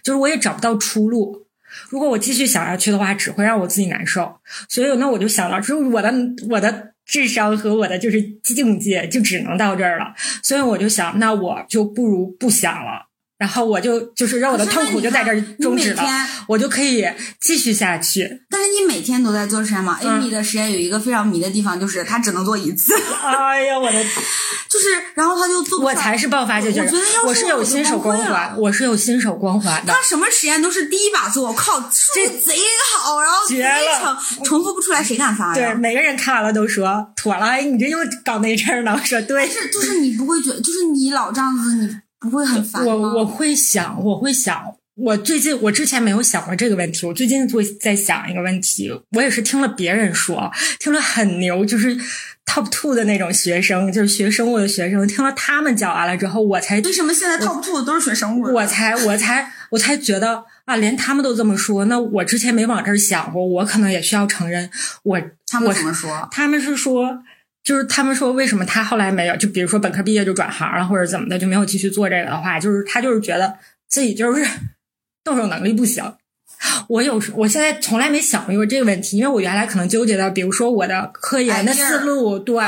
[0.03, 1.45] 就是我也找不到出路。
[1.89, 4.33] 如果我继续想下去的话，只会让我自己难受。
[4.69, 6.13] 所以那我就想到，就是我的
[6.49, 10.13] 我的智商和我的就是境界就只能到这儿了。
[10.43, 13.10] 所以我就想，那我就不如不想了。
[13.41, 16.03] 然后我就就是让我的痛苦就在这儿终止了，
[16.47, 17.03] 我就可以
[17.39, 18.43] 继续下去。
[18.51, 22.93] 但是你每天都在做实验吗？Amy 的实验有一个非常迷的地方，就是他只能做一次。
[23.25, 24.03] 哎呀，我的，
[24.69, 25.79] 就是，然后他就做。
[25.79, 26.91] 我才是爆发性觉得
[27.25, 29.91] 我是有新手光环，我是有新手光环的。
[29.91, 31.79] 他什么实验都是第一把做，我靠，
[32.13, 32.55] 这贼
[32.99, 35.73] 好，然后绝了，重复不出来，谁敢发呀？
[35.73, 38.95] 对，每个人看完了都说妥了，哎，你这又搞那阵儿呢？
[38.95, 39.49] 我说对。
[39.49, 41.89] 是，就是你不会觉得，就是你老这样子，你。
[42.21, 48.91] 不会很烦我我会想，我会想，我最近我之前没有想过这个问题，我最近会在想一个问题。
[49.13, 51.97] 我也是听了别人说，听了很牛，就是
[52.45, 58.53] top two 的那种学生，就是学生物的学生，听了他们讲完了之后，我才为什么现在 top two 的都是学生物？
[58.53, 64.69] 我才我才我才觉得啊，连他们都这么说，那我之前没往这儿想过，我可能也需要承认，
[65.01, 66.29] 我他们怎么说？
[66.31, 67.23] 他们是说。
[67.63, 69.35] 就是他们说，为什么他后来没有？
[69.37, 73.53] 就比如说本科毕业就转行了，或者怎么的，就没有继续做这个的话，就是他就是觉得
[73.87, 74.45] 自己就是
[75.23, 76.03] 动手能力不行。
[76.87, 82.63] 我有时我现在从来没想过这个问题，因为我原来可能纠结的，比如说我的科研的思路，对，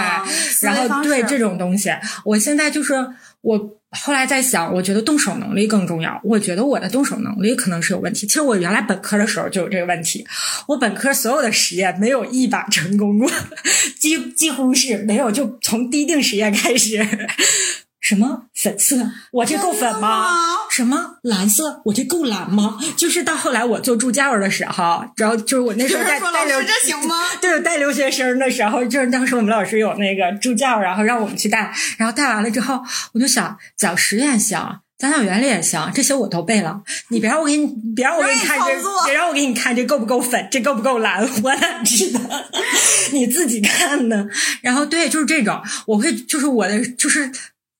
[0.62, 1.92] 然后对这种东西，
[2.26, 2.94] 我现在就是
[3.42, 3.80] 我。
[3.94, 6.20] 后来在想，我觉得动手能力更重要。
[6.24, 8.26] 我觉得我的动手能力可能是有问题。
[8.26, 10.26] 其实我原来本科的时候就有这个问题。
[10.68, 13.30] 我本科所有的实验没有一把成功过，
[14.00, 17.06] 几几乎是没有，就从滴定实验开始。
[18.04, 18.98] 什么粉色？
[19.32, 20.28] 我这够粉吗？
[20.70, 21.82] 什么蓝色？
[21.86, 22.78] 我这够蓝吗？
[22.98, 27.24] 就是到后来我做助教的时候，然后就是我那时候带带留这行吗？
[27.40, 32.82] 对，带留学生的时候，就是当时我们老师有那个助教，然后让我们去带，然后带完了之后，
[33.14, 36.82] 我就想讲实验行，讲讲原理也行，这些我都背了。
[37.08, 38.66] 你别让我给你，别让我给你看这，
[39.06, 42.20] 别让我给你看这够不够粉，这够不够蓝，我哪知道？
[43.14, 44.28] 你自己看呢。
[44.62, 47.32] 然后对，就是这种，我会就是我的就是。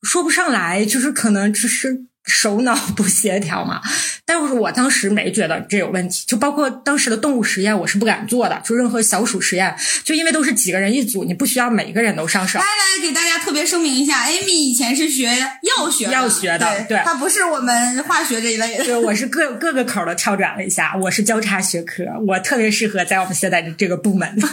[0.04, 3.82] 说不上来，就是可能只是手脑不协调嘛。
[4.26, 8.62] 但是我当时没觉得这有问题，就包括当时的动物实验，我是不敢做的。
[8.64, 12.60] 就任何小鼠实验，就因为都是几个人一组，你不需要每一个人都上手。
[12.60, 18.86] 来来，给大家特别声明一下，Amy 以前是学药学，药学的，对，她不是我们化学这一类的。
[18.86, 24.34] 对，我是各各个口都跳转了一下，我是交叉学科，我特别适合在我们现在的这个部门。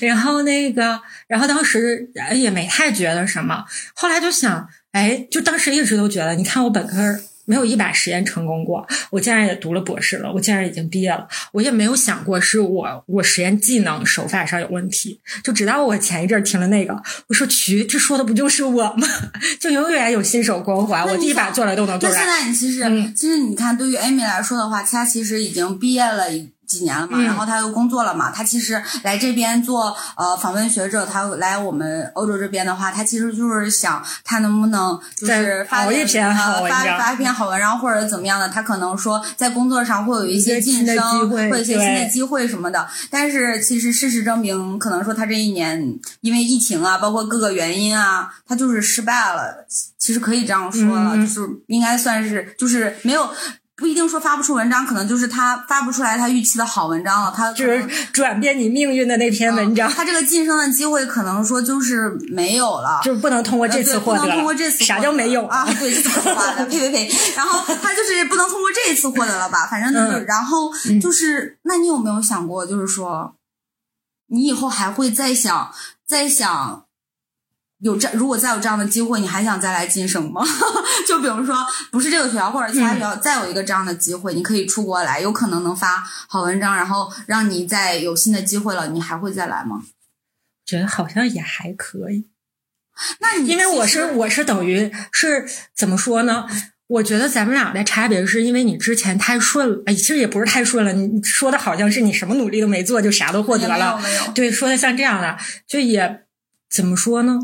[0.00, 3.64] 然后那个，然后当时也没太觉得什么，
[3.94, 6.96] 后来就想，哎，就当时一直都觉得，你看我本科
[7.44, 16.94] 没有一把实验成功过，我竟然也读了博士了，我竟然已经毕业了，我也没有想过是我我实验技能手法上有问题，就直到我前一阵听了那个，
[17.28, 19.08] 我说去，这说的不就是我吗？
[19.58, 22.10] 就永远有新手光环，我第一把做了都能做。
[22.10, 22.82] 那现在你其实，
[23.14, 26.24] 其实你看，对于 Amy 来说的话，她其实已经毕业了。
[26.68, 42.86] 几年了嘛，然后他又工作了嘛，他其实来这边做呃访问学者，他来我们欧洲这边的话，他其实就是想他能不能就是发一篇好文章，发发一篇好文章或者怎么样的，他可能说在工作上会有一些晋升，会有一些新的机会什么的。
[43.10, 49.66] 但是其实事实证明，可能说他这一年因为疫情啊，包括各个原因啊，他就是失败了。
[49.98, 53.28] 其实可以这样说了，就是应该算是就是没有。
[53.78, 57.32] 不一定说发不出文章，可能就是他发不出来他预期的好文章了。
[57.34, 59.88] 他就是转变你命运的那篇文章。
[59.88, 64.20] 他这个晋升的机会可能说就是没有了，就是不能通过这次获得。
[64.20, 65.64] 不能通过这次啥叫没有啊？
[65.78, 66.66] 对，这么话的？
[66.66, 67.10] 呸呸呸！
[67.36, 69.64] 然后他就是不能通过这一次获得了吧？
[69.70, 73.36] 反正就是，然后就是，那你有没有想过，就是说，
[74.26, 75.72] 你以后还会再想
[76.04, 76.87] 再想？
[77.80, 80.42] 有这，如果再有这样的机会，你还想再来晋升吗？
[81.06, 81.56] 就比如说，
[81.92, 89.84] 不是这个学校或者其他学校，再有一个这样的机会，你可以出国来，有可能能发好文章，然后让你再有新的机会了，你还会再来吗？
[90.66, 92.26] 觉得好像也还可以。
[93.20, 96.46] 那你因为我是我是等于是怎么说呢？
[96.88, 100.92] 我觉得咱们俩的差别是因为你之前太顺了，哎，其实也不是太顺了。
[100.92, 104.02] 你说的好像是你什么努力都没做就啥都获得了，
[104.34, 106.24] 对，说的像这样的，就也
[106.68, 107.38] 怎么说呢？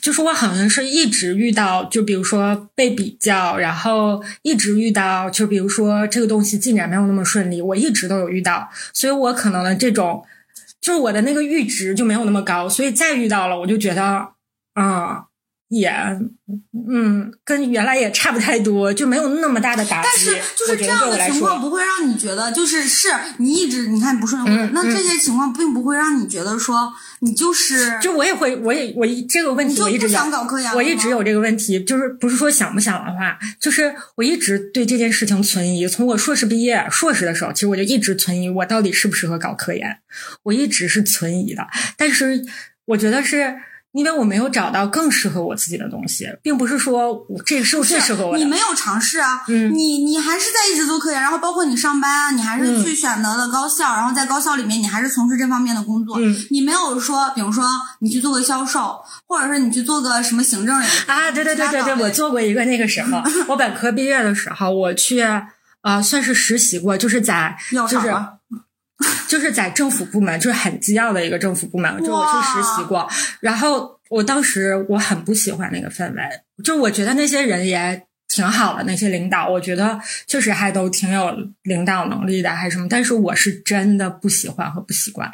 [0.00, 10.24] 就是我好像是一直遇到，就比如说被比较，然后一直遇到，就比如说这个东西进展没有那么顺利，我一直都有遇到，所以我可能的这种，
[10.80, 14.28] 就是我的那个阈值就没有那么高，所以再遇到了，我就觉得，
[14.74, 15.26] 啊。
[15.68, 15.88] 也，
[16.88, 20.08] 嗯，跟原来也差不太多，就没有那么大的打击。
[20.08, 27.98] 但是就是这样的情况不会让你觉得，就是是你一直你看不顺，那这些情况并不会让你觉得说你就是。
[28.00, 35.88] 就我也会，我也我这个问题我一直想搞科研，我一直有这个问题，就是不是说想不想的话，就是我一直对这件事情存疑。
[35.88, 39.98] 从我硕士毕业，硕士的时候，其实我就一直存疑，我到底适不适合搞科研，
[40.44, 41.66] 我一直是存疑的。
[41.96, 42.44] 但是
[42.84, 43.56] 我觉得是。
[43.94, 48.38] 因为我没有找到更适合我自己的东西，并不是说我这个是最适合我的。
[48.38, 56.18] 你没有尝试啊，嗯，你你还是在一直做科研，然后包括你上班啊，你还是去选择了高校，然后在高校里面你还是从事这方面的工作。
[56.18, 57.64] 嗯，你没有说，比如说
[58.00, 60.74] 你去做个销售，或者说你去做个什么行政
[61.06, 61.30] 啊？
[61.32, 65.20] 对对对对对，我做过一个那个什么， 我本科毕业的时候，我去
[65.82, 67.56] 呃算是实习过，就是在
[67.88, 68.12] 就是。
[69.28, 73.10] 就是在政府部门，就是很机要的一个政府部门，就我去实习过。
[73.40, 76.22] 然后我当时我很不喜欢那个氛围，
[76.62, 82.86] 就我觉得那些人也挺好的，那些领导，我觉得确实还都挺有领导能力的，还是什么。
[82.88, 85.28] 但是我是真的不喜欢和不习惯。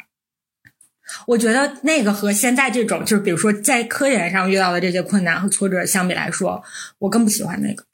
[1.27, 6.63] 我觉得那个和现在这种，就是比如说在科研上遇到的这些困难和挫折相比来说，
[6.97, 7.85] 我更不喜欢那个。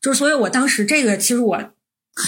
[0.00, 1.73] 就是所以，我当时这个其实我。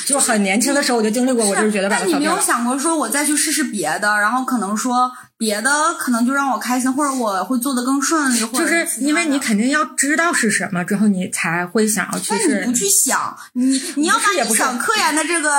[0.06, 1.88] 就很年轻的时候我就经历过，我就是觉得。
[1.88, 5.12] 但你没有想过说，我再去试试别的，然后可能说。
[5.38, 12.26] 别的可能就让我开心，或者我会做的更顺利，或者就是因为你肯定要知道是什么之后，你才会想要去。
[12.30, 15.50] 但你不去想，你你要把你想科研的这个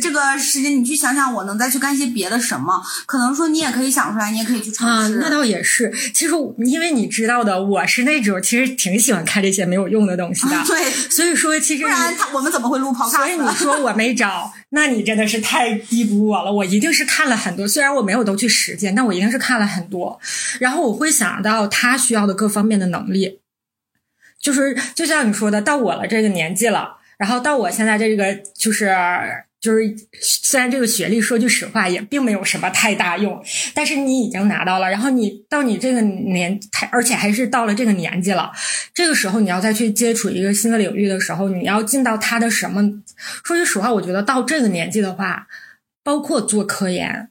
[0.00, 2.80] 这个时间，你去想想，我能再去干些别的什么？
[3.06, 5.18] 可能说你也可以想出来，你也可以去尝试。
[5.20, 10.62] 那倒也是，其实因为你知道的，我是那种其实挺喜欢看这些没有用的东西的。
[10.64, 16.52] 对，所以说其实不然他我们怎么会录跑所以你 说我没找，那你真的是太低估我了。
[16.52, 20.20] 我一定是看了很多，虽然我没有都去实践，但我一定是看了很多。
[20.58, 23.40] 然后我会想到他需要的各方面的能力，
[24.40, 28.94] 就是就像你说的，到我了这个年纪了，然后到我现在这个就是
[29.64, 38.52] 就是，虽然这个学历说句实话也并没有什么太大用，但是你已经拿到了，然后你到你这个年，而且还是到了这个年纪了，
[38.92, 42.82] 这个时候你要再去接触一个新的领域的时候，你要进到他的什么？
[43.42, 45.46] 说句实话，我觉得到这个年纪的话，
[46.02, 47.30] 包括做科研。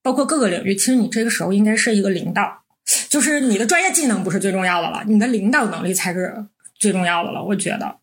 [0.00, 2.62] 包括各个领域，其实你这个时候应该是一个领导，
[3.10, 6.46] 就是你的专业技能不是最重要的了，你的领导能力才是
[6.78, 7.44] 最重要的了。
[7.44, 7.96] 我觉得，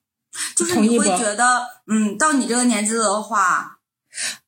[0.56, 3.78] 就是你会觉得，嗯，到你这个年纪的话，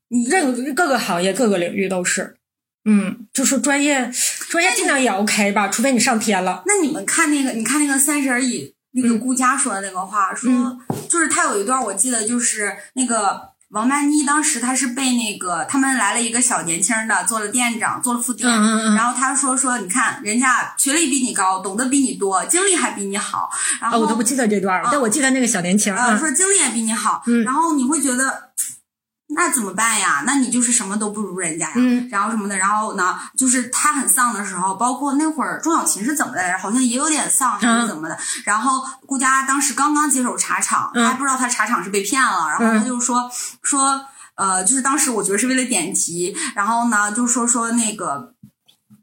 [0.10, 2.38] 你任各个行业、各个领域都是，
[2.86, 4.12] 嗯，就是专业
[4.50, 6.64] 专业技能也 OK 吧，除非你上天了。
[6.66, 10.78] 那你们看那个，你看那个《三十而已》，那个顾佳说的那个话，说
[11.10, 13.57] 就是他有一段，我记得就是那个。
[13.70, 18.50] 王曼妮当时她是被那个他们来了一个小年轻的做了店长，做了副店，
[18.96, 23.50] 然后他说说你看人家学历比你高，懂得比你多，经历还比你好，
[23.82, 28.44] 然后我都不记得这段了，但我记得那个小年轻，说经历也比你好，然后你会觉得。
[29.30, 30.24] 那怎么办呀？
[30.26, 31.74] 那你就是什么都不如人家呀，
[32.10, 36.58] 然后什么的，然后呢，就是他很丧的时候，包括那会儿钟小琴是怎么来着？
[36.58, 38.18] 好像也有点丧还是怎么的。
[38.46, 43.30] 然后顾佳当时刚刚接手茶厂，他还不知道他茶厂是被骗了，然后他就说
[43.62, 48.34] 说呃，就是当时我觉得是为了点题，然后呢就说说那个。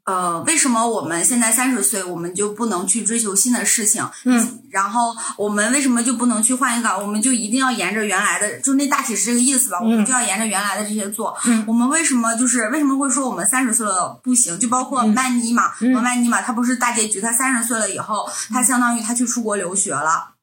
[0.04, 4.06] 呃，为什么我们现在三十岁，我们就不能去追求新的事情？
[4.24, 6.90] 嗯，然后我们为什么就不能去换一个？
[6.98, 9.78] 我们就一定要沿着原来的，就那大体是这个意思吧？
[9.80, 11.34] 我们就要沿着原来的这些做。
[11.46, 14.58] 嗯，我们为什么就是为什么会说我们三十岁了不行？
[14.58, 20.33] 就包括曼妮嘛，嗯曼妮嘛，她不是大结局，她三十岁了以后，她相当于她去出国留学了。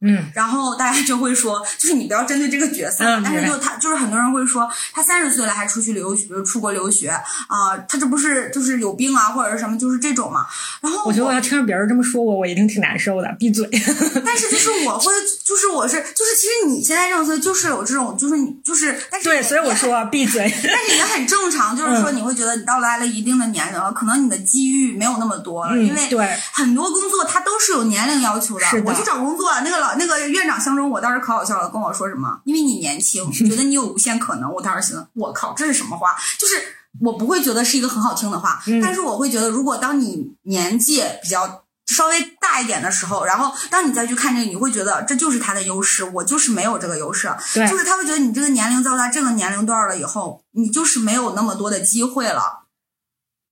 [0.00, 10.46] 嗯，然后大家就会说，就是你不要针对这个角色，但是就他就是很多人会说，他三十岁了还出去留学，出国留学啊，他这不是就是有病啊，或者是什么，就是这种嘛。
[10.80, 13.68] 然后我觉得我要听着别人这么说我，我一定挺难受的，闭嘴。
[14.24, 15.12] 但是就是我会，
[15.44, 20.50] 就是我是，就是其实你现在这种岁就是有这种，就是你就是，但是对，所以我说闭嘴。
[20.64, 28.64] 但是也很正常，就是说你会觉得你到来了一定的年龄了，可能你的机遇没有那么多了，因为对很多工作它都是有年龄要求的。
[28.86, 29.52] 我去找工作。
[29.66, 32.40] 那个老那个院长相中我，当时可好笑了，跟我说什么？
[32.44, 34.52] 因为你年轻，觉得你有无限可能。
[34.52, 36.14] 我当时心想，我靠，这是什么话？
[36.38, 36.62] 就是
[37.00, 47.28] 我不会觉得是一个很好听的话，但是我会觉得，如果当你年纪比较稍微大一点的时候，然后当你再去看这个，你会觉得这就是他的优势，我就是没有这个优势。
[47.52, 52.66] 对，就是他会觉得你这个年龄到达这个年龄段了以后，你就是没有那么多的机会了。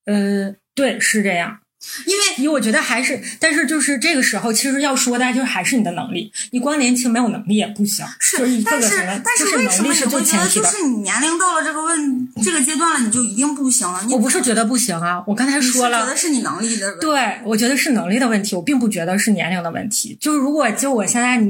[0.07, 1.58] 嗯，对，是这样。
[2.06, 6.32] 因为，因为我觉得还是，但是就是这个时候，其实要说的，就是还是你的能力。
[6.50, 8.04] 你光年轻没有能力也不行。
[8.18, 14.04] 是，但是但是为什么你会觉得就是你年龄到了这个问这个阶段了，你就一定不行了？
[14.10, 16.96] 我不是觉得不行啊，我刚才说了，觉得是你能力的。
[16.98, 20.16] 对，我觉得是能力的问题，我并不觉得是年龄的问题。
[20.20, 21.40] 就是如果就我现在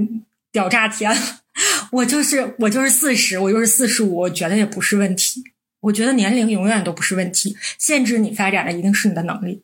[0.53, 1.17] 屌炸天，
[1.91, 5.43] 我就是我就是四十，我就是四十五，我觉得也不是问题。
[5.81, 9.63] 我觉得年龄永远都不是问题，限制你发展的一定是你的能力。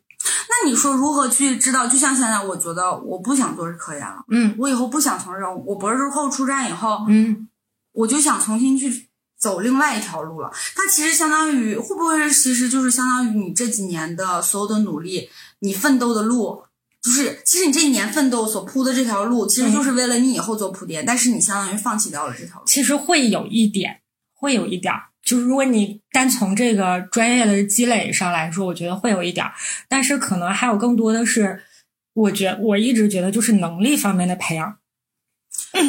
[0.49, 1.87] 那你说如何去知道？
[1.87, 4.23] 就像现在，我觉得我不想做科研了。
[4.29, 5.41] 嗯，我以后不想从事。
[5.65, 7.47] 我博士后出站以后，嗯，
[7.93, 9.09] 我就想重新去
[9.39, 10.51] 走另外一条路了。
[10.75, 16.63] 它其实相当于会不会其实就是相当于你这几年的所有的努力，你奋斗的路，
[17.01, 22.65] 就是其实你这一年奋斗所铺的这条路，其实就是为了你以后做铺垫，但是你相当于放弃掉了这条路。
[22.65, 24.01] 其实会有一点，
[24.33, 25.05] 会有一点儿。
[25.31, 29.53] 就是如果你单从这个专业的积累上来说，我觉得会有一点儿，
[29.87, 31.63] 但是可能还有更多的是，
[32.13, 34.75] 我觉我一直觉得就是能力方面的培养。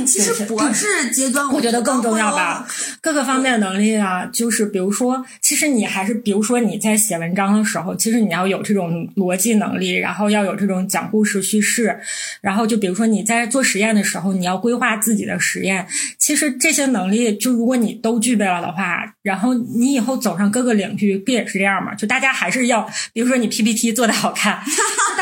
[0.07, 2.67] 其实博士阶段，我觉得更重要吧。
[3.01, 11.99] 各个方面能力啊，就是比如说，其实你还是，比如说你在写文章的时候，其实你要有这种逻辑能力，然后要有这种讲故事叙事，
[12.41, 15.87] 然后就比如说你在做实验的时候，你要规划自己的实验。
[16.19, 21.95] 其实这些能力，就如果你都具备了的话，然后你以后走上各个领域，不也是这样吗？
[21.95, 24.61] 就大家还是要，比如说你 PPT 做的好看，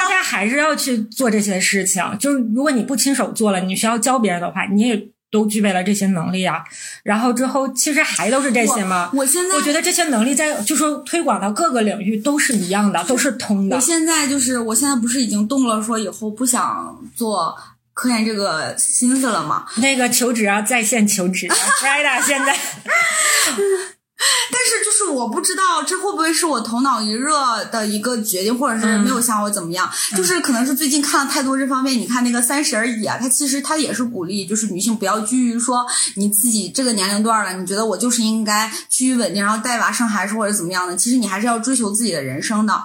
[0.00, 2.02] 大家还是要去做这些事情。
[2.18, 6.64] 就是如果你不亲手做了，你需要教别人的话，你也都具备了这些能力啊。
[7.02, 9.10] 然后之后其实还都是这些吗？
[9.12, 13.76] 我现在我觉得这些能力在就说推广到各个领域都是一样的，都是通的。
[13.76, 17.54] 我现在就是我现在不是已经动了说以后不想做
[17.92, 19.66] 科研这个心思了吗？
[19.76, 22.56] 那个求职啊，在线求职 r i d a 现在。
[24.52, 31.98] 但是就是我不知道这会不会是我头脑一热的一个决定，或者是没有想我怎么样，就是可能是最近看了太多这方面。
[31.98, 40.96] 你看那个《三十而已》啊，它其实它也是鼓励，就是女性不要拘于说你自己这个年龄段了，你觉得我就是应该趋于稳定，然后带娃生孩子或者怎么样的。
[40.96, 42.82] 其实你还是要追求自己的人生的。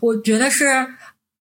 [0.00, 0.86] 我觉得是。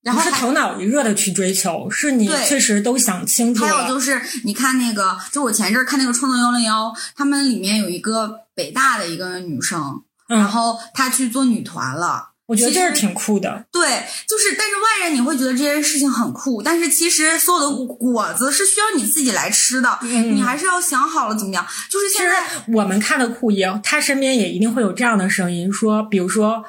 [0.01, 3.65] 然后是头脑一热的去追求，是你确实都想清楚。
[3.65, 12.29] 还有就是，你看那个，就我前阵儿看那个《创造幺零幺》，他们里面有一个北大的一个女生，然后她去做女团了。
[12.47, 13.65] 我觉得这是挺酷的。
[13.71, 21.65] 对，就是，但是外人你会觉得这件事情很酷，但是其实所有的果子是需要你自己来吃的，你还是要想好了怎么样。
[21.89, 26.63] 就是现在我们看的酷也，他身边也一定会有这样的声音，说，比如说。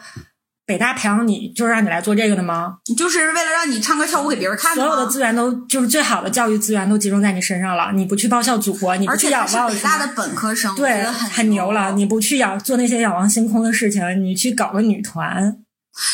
[0.67, 2.79] 北大培养你，就是让你来做这个的吗？
[2.87, 7.93] 你就是为了让你唱歌跳舞给别人看的所有的资源都就是最好的教育资源都集中在你身上了。
[7.93, 11.93] 你不去报效祖国，你不去仰望北大的本科生，对，很牛了。
[11.93, 15.57] 你不去仰做那些仰望星空的事情，你去搞个女团。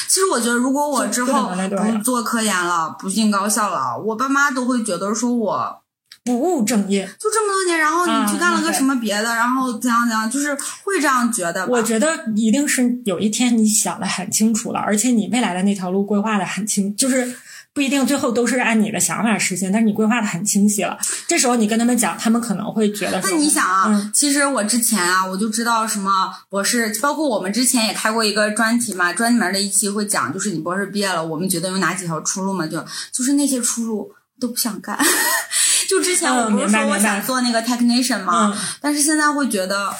[0.07, 5.82] 其实我觉得，如果我之后不做科研了，不进高校了，我爸妈都会觉得说我。
[6.25, 10.55] 不务正业，就这么多年，然后你去干了个什么别的，然后怎样怎样，就是
[10.85, 11.67] 会这样觉得。
[11.67, 17.35] 我觉得一定是有一天你想的很清楚了，而且你未来的那条路规划的很清，就是
[17.73, 20.97] 不一定最后都是按你的想法实现，但是你规划的很清晰了。
[21.27, 23.21] 这时候你跟他们讲，他们可能会觉得。
[23.25, 26.11] 那你想啊，其实我之前啊，我就知道什么
[26.49, 32.65] 博士，包括我们之前也开过一个专题嘛，专门的一期会讲，就是你博士毕业了，我们觉得有哪几条出路嘛？
[32.69, 32.79] 就
[33.11, 34.97] 就是那些出路都不想干。
[35.93, 38.59] 就之前我不是说我想做那个 technician 吗？
[38.81, 39.95] 但是现在会觉得，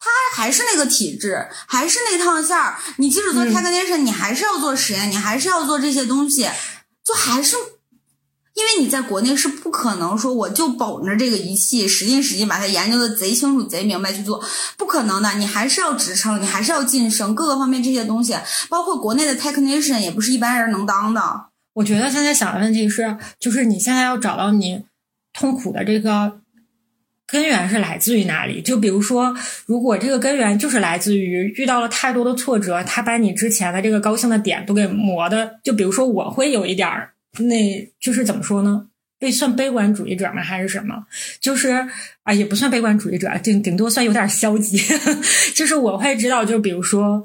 [0.00, 2.78] 他还是那个体制，还是那趟线儿。
[2.96, 6.48] 你即使做 technician，你还是要做实验，你还是要做这些东西，
[7.04, 7.56] 就还是
[8.54, 14.42] 因为你在国内是不可能说我就保着这个仪器，使劲使劲把它研究的贼清楚、贼明白去做，
[14.78, 15.34] 不可能的。
[15.34, 18.34] 你还是要职称，你还是要晋升，各个方面这些东西，
[18.70, 21.48] 包括国内的 technician 也不是一般人能当的。
[21.76, 24.82] 我觉得现在想的问题是，就是你现在要找到你
[25.34, 26.40] 痛苦的这个
[27.26, 28.62] 根源是来自于哪里？
[28.62, 35.58] 就比如说，如果这个根源就是来自于遇到了太多的挫折，他把你之前的这个高兴的点都给磨的。
[35.62, 37.10] 就比如说，我会有一点儿，
[37.40, 38.86] 那就是怎么说呢？
[39.18, 40.42] 被算悲观主义者吗？
[40.42, 41.04] 还是什么？
[41.40, 41.86] 就是
[42.22, 44.80] 啊，也不算悲观主义者，顶顶多算有点消极。
[45.54, 47.22] 就是我会知道，就比如说。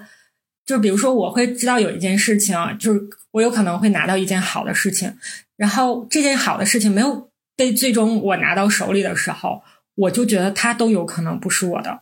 [0.65, 3.01] 就比如说，我会知道有一件事情，就是
[3.31, 5.13] 我有可能会拿到一件好的事情，
[5.57, 9.63] 然后这件好的事情没有被最终我拿到手里的时候，
[9.95, 12.01] 我就觉得它都有可能不是我的。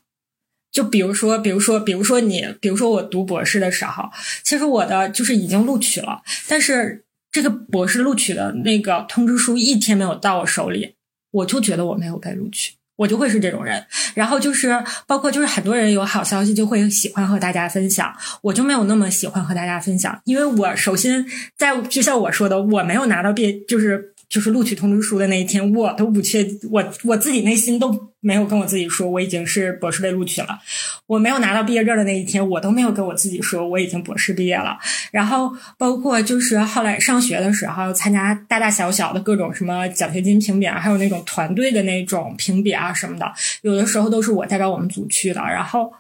[0.72, 4.10] 就比如说，比如说，比如说你，比如说我读博士的时候，
[4.43, 10.93] 其实我的就是已经录取了，但是这个博士录取的那个通知书一天没有到我手里，
[11.32, 12.74] 我就觉得我没有被录取。
[13.00, 13.82] 我就会是这种人，
[14.14, 21.26] 然后就是包括就是很多人有好消息就会喜欢和大家分享，我就没有那么喜欢和大家分享，因为我首先
[21.58, 24.14] 在就像我说的，我没有拿到毕就是。
[24.30, 30.59] 就是录取通知书的那一天，我都不确，我我自己内心都没有跟我自己说我已经是博士被录取了。
[31.07, 34.77] 我没有拿到毕业证的那一天，我都没有跟我自己说我已经博士毕业了。
[35.11, 45.41] 然后包括就是后来上学的时候，参加大大小小的各种什么奖学金评比啊，还有那种团队的那种评比啊什么的，有的时候都是我代表我们组去的。
[45.41, 45.91] 然后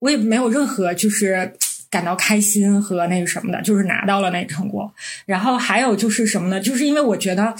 [0.00, 1.52] 我也没有任何就是。
[1.90, 4.94] 感到开心和那个什么的，就是拿到了那个成果。
[5.26, 6.60] 然后还有就是什么呢？
[6.60, 7.54] 就是因为我觉得，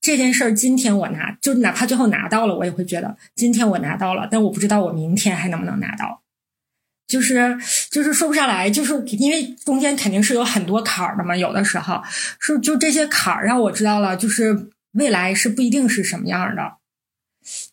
[0.00, 6.22] 这件事儿今天我拿，就哪怕最后拿到了，我也会觉得今天我拿到了，但我不知道我明天还能不能拿到，
[7.06, 7.58] 就是
[7.90, 12.02] 就是说不上来，就是因为中间肯定是有很多坎儿的嘛，有的时候
[12.38, 16.76] 是就这些坎儿让我知道了，就是未来是不一定是什么样的，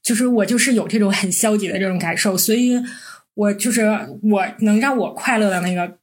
[0.04, 2.76] 就是我就是有这种很消极的这种感受，所以
[3.38, 3.88] 我就是
[4.24, 5.98] 我能让我快乐的那个。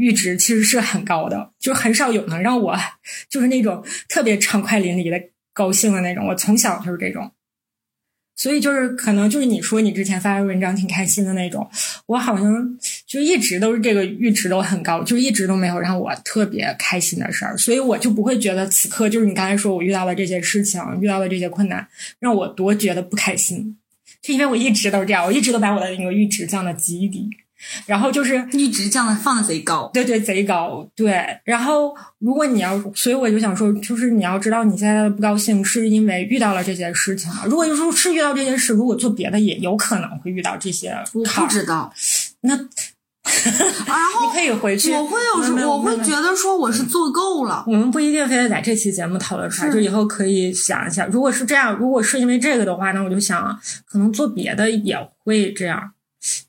[0.00, 2.78] 阈值其实是很高的，就很少有能让我
[3.28, 5.20] 就是那种特别畅快淋漓的
[5.52, 6.28] 高兴的那种。
[6.28, 7.32] 我从小就是这种，
[8.36, 11.68] 所以就是可能就是你说你之前发的文章挺开心的那种，
[12.06, 21.88] 我好像就一直都是这个阈值都很高，就一直都没有让我特别开心的事儿，所以我就不会觉得此刻就是你刚才说我遇到了这些事情，遇到了这些困难，
[22.20, 23.76] 让我多觉得不开心，
[24.22, 27.28] 就因为我一直都是这样，我一直都把我的那个阈值降到极低。
[27.86, 31.26] 然后就是阈值降的放的贼高，对对，贼高，对。
[31.42, 37.28] 然后如果你要，所以我就想说，就是你要知道你现在的不高兴是因为遇到了这件事情。
[37.46, 40.90] 如果就说是遇到这件事，如果做别的也有可能会遇到这些。
[41.12, 41.92] 我不知道，
[42.42, 42.56] 那
[43.86, 44.92] 然后 你可以回去。
[44.92, 45.18] 我会
[45.60, 47.64] 有我会觉得说我是做够了。
[47.66, 55.92] 我们不一定非得在这期节目讨论出来，就以后可以想一下，如果是这样，如果是因为这个的话，那我就想可能做别的也会这样。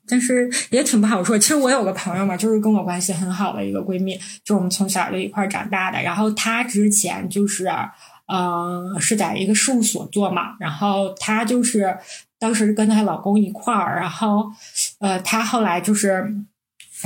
[0.06, 1.38] 但是也挺不好说。
[1.38, 6.02] 其实我有个朋友嘛，就是跟我关系很好的一个闺蜜，就我们从小就一块长大的。
[6.02, 7.68] 然后她之前就是，
[8.26, 10.56] 呃，是在一个事务所做嘛。
[10.58, 11.96] 然后她就是
[12.36, 14.50] 当时跟她老公一块儿，然后，
[14.98, 16.34] 呃，她后来就是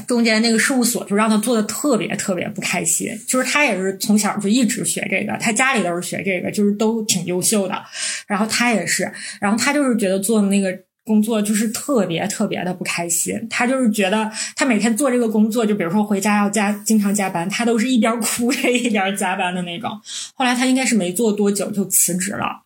[0.06, 3.08] 中间那个事务所就让他做的特别特别不开心。
[3.26, 7.82] 就是他也是从小就一直学这个，他家里都是学这个，就是都挺优秀的。
[8.26, 10.76] 然后他也是，然后他就是觉得做的那个。
[11.06, 19.90] 工作就是特别特别的不开心，他就是觉得他每天做这个工作，就比如说回家要加经常加班，他都是一边哭 着一边加班的那种。
[20.32, 22.62] 后来他应该是没做多久就辞职了，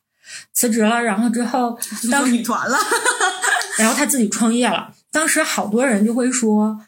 [0.52, 1.76] 辞职了，然后之后
[2.12, 2.78] 当女团了，
[3.76, 4.94] 然后他自己创业了。
[5.10, 6.78] 当时好多人就会说，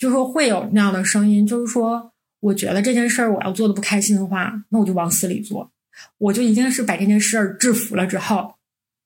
[0.00, 5.70] 就说会有那样的声音，就是说，我觉得这件事儿我要做的不开心的话，那我就往死里做，
[6.16, 8.54] 我就一定是把这件事儿制服了之后。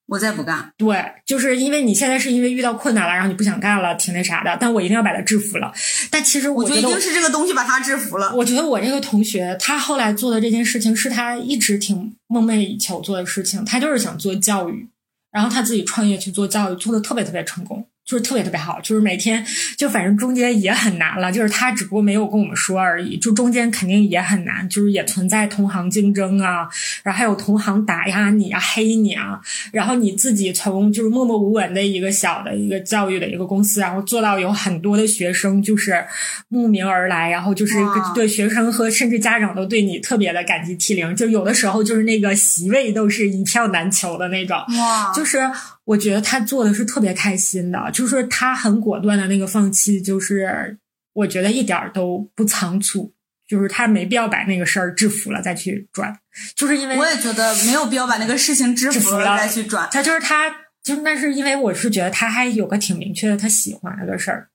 [0.07, 4.55] 我再不干，对，就是因为你现在是因为遇到困难了，然后你不想干了，挺那啥的。
[4.61, 5.73] 但我一定要把它制服了。
[6.11, 8.33] 但其实我觉得，一定是这个东西把他制服了。
[8.37, 13.65] 我觉得我这个同学，他后来做的这件事情，是他一直挺梦寐以求做的事情。
[13.65, 14.87] 他就是想做教育，
[15.33, 17.87] 然后他自己创业去做教育，做的特别特别成功。
[18.05, 19.45] 就是特别特别好，就是每天
[19.79, 23.17] 就反正中间也很难了，就是他只不过没有跟我们说而已。
[23.17, 26.69] 就中间肯定也很难，就是也存在同行竞争啊，
[27.03, 29.41] 然后还有同行打压你啊、黑你啊，
[29.73, 36.05] 然后你自己从就是默默无闻的一个小的一个教育的一个公司，然后做到有很多的学生就是
[36.49, 37.75] 慕名而来，然后就是
[38.15, 45.51] 对学生和甚至家长都对你特别的感激涕零，就有的时候就是那个席位都是一票难求的那种，哇，就是。
[45.85, 50.79] 我觉得他做的是特别开心的，就是他很果断的那个放弃，就是
[51.13, 53.13] 我觉得一点都不仓促，
[53.47, 56.19] 就是他没必要把那个事儿制服了再去转，
[56.57, 59.87] 就是因为我也觉得没有必要把那个事情制服了再去转。
[59.93, 60.51] 他就是他，
[60.83, 64.49] 就那是因为我是觉得他还有个挺明确的他喜欢那个事儿，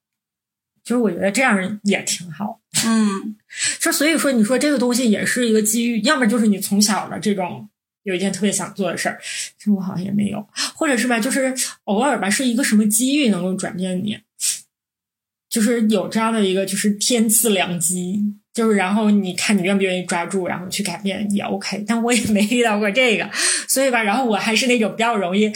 [0.84, 2.60] 就是我觉得这样也挺好。
[2.88, 3.36] 嗯，
[3.80, 7.70] 就所以说你说这个东西也是一个机遇，要么就是你从小的这种。
[8.10, 10.45] 有一件特别想做的事儿，其实我好像也没有，
[10.76, 11.53] 或者是吧，就是
[11.84, 14.18] 偶尔吧，是一个什么机遇能够转变你，
[15.49, 18.22] 就是有这样的一个就是天赐良机，
[18.53, 23.30] 就是然后你看你愿不愿意抓住，然后去改变也 OK，但我也没遇到过这个，
[23.68, 25.51] 所以吧，然后我还是那种比较容易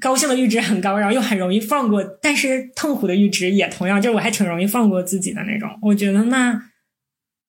[0.00, 6.69] 高兴的阈值很高，然后又很容易放过，但是痛苦的阈值也同样，就是我还挺容易放过自己的那种，我觉得那。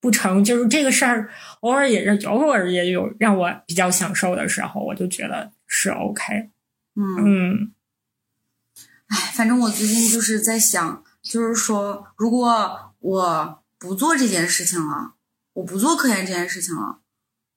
[0.02, 1.30] 不成，就是这个事儿，
[1.60, 6.50] 偶尔也是偶尔也有让我比较享受的时候，我就觉得是 OK。
[6.96, 7.72] 嗯，
[9.08, 15.14] 哎，反正我最近就是在想，就是说，如果我不做这件事情了，
[15.54, 16.98] 我不做科研这件事情了，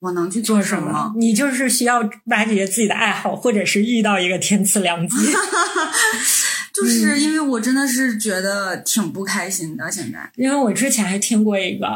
[0.00, 1.14] 我能去做什么？
[1.16, 5.16] 你就是需要挖掘自己的爱好，或者是遇到一个天赐良机。
[6.74, 10.30] 就是因为我真的是觉得挺不开心的，现在。
[10.34, 11.86] 因为我之前还听过一个。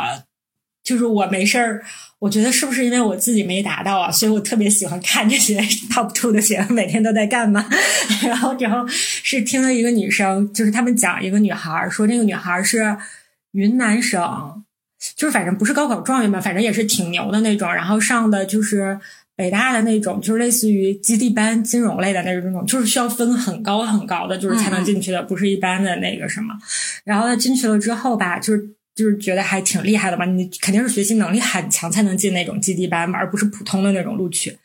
[0.89, 1.83] 就是我没事儿，
[2.19, 4.11] 我觉得是不是因为我自己没达到啊？
[4.11, 5.61] 所以我特别喜欢看这些
[5.93, 7.69] top two 的节目每天都在干嘛。
[8.27, 12.97] 然后，然后是听了一个女生，就是他们讲一个女孩儿，说那个女孩儿是
[13.53, 14.65] 云南省，
[15.15, 17.71] 就是反正不是高考状元吧，反正也是挺牛的那种。
[17.75, 18.99] 然后上的就是
[19.37, 26.55] 北大的那种，就是类似于基地班金融类的那种，就是需要分很高很高的，就是才能进去的，不是一般的那个什么。
[27.05, 28.71] 然后他进去了之后吧，就是。
[28.99, 34.59] 就是觉得还挺厉害的嘛，你肯定是学习能力很强才能进那种基地班嘛，而不是普通的那种录取。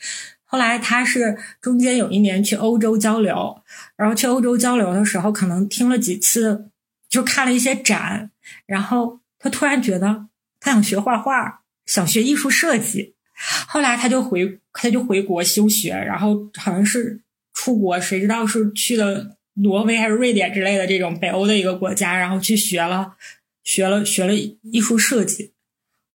[0.44, 3.62] 后来他是中间有一年去欧洲交流，
[3.96, 6.72] 然后去欧洲交流的时候，可能听了几次，
[7.08, 8.32] 就看了一些展，
[8.66, 10.26] 然后他突然觉得
[10.60, 13.14] 他想学画画，想学艺术设计。
[13.68, 17.22] 后来他就回他就回国休学，然后好像是
[17.54, 23.14] 出国，谁知道是去了挪威还是瑞典之类的这种北欧的一个国家，然后去学了
[23.64, 25.54] 学了学了艺术设计。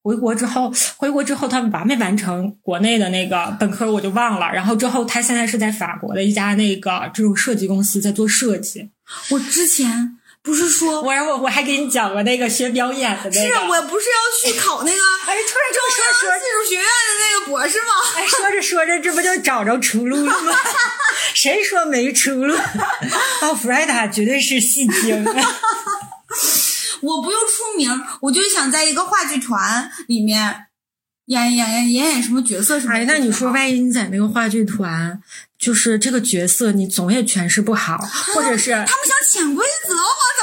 [0.01, 4.51] 回国之后，回国之后他完没完成国内的那个本科，我就忘了。
[4.53, 8.89] 然后之后他现在是在法国的一家那个这种设计公司在做设计。
[9.31, 17.93] 我之前不是说，我我我还给你讲过那个学表演的那个，是我不是要去考那个哎，突然这么说说技术学院的那个博士吗？
[18.17, 20.53] 哎，说着说着，这不就找着出路了吗？
[21.35, 22.55] 谁说没出路？
[23.43, 25.23] 哦，弗莱达绝对是戏精。
[27.03, 27.91] 我不用出名，
[28.21, 30.67] 我就想在一个话剧团里面
[31.27, 32.95] 演演演演演什么角色什么。
[32.95, 35.21] 哎，那你说，万一你在那个话剧团，
[35.59, 37.99] 就是这个角色你总也诠释不好，
[38.35, 39.65] 或者是他们想潜规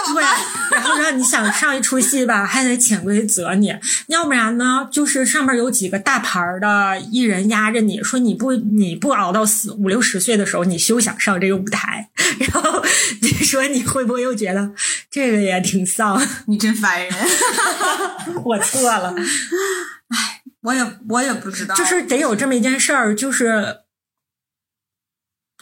[0.05, 0.37] 则我怎么办？
[0.71, 3.75] 然后让你想上一出戏吧，还得潜规则你，
[4.07, 12.09] 要不然呢，就是上面有几个大牌的艺人压着你，说你不你不熬到四五六十岁的时候，你休想上这个舞台。
[12.39, 12.83] 然后
[13.21, 14.71] 你说你会不会又觉得
[15.09, 16.21] 这个也挺丧？
[16.47, 17.13] 你真烦人！
[18.43, 19.13] 我错了，
[20.09, 23.77] 哎，我也我也不知道，就是得有这么一件事儿，就是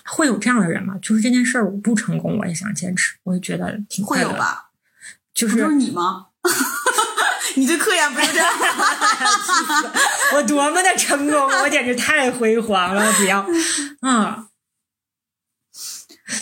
[0.06, 0.98] 会有这样的人吗？
[1.02, 4.70] 就是这件事儿我不成功，我也想坚持，我也觉得挺会有吧？
[5.34, 6.28] 就是你吗？
[7.56, 8.52] 你对科研不是这样？
[10.36, 13.12] 我多么的成功，我简直太辉煌了！
[13.14, 13.46] 不要，
[14.02, 14.48] 嗯。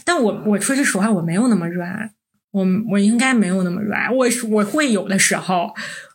[0.06, 2.14] 但我我说句实话，我没有那么热爱，
[2.52, 4.10] 我我应该没有那么热爱。
[4.10, 5.74] 我我会有的时候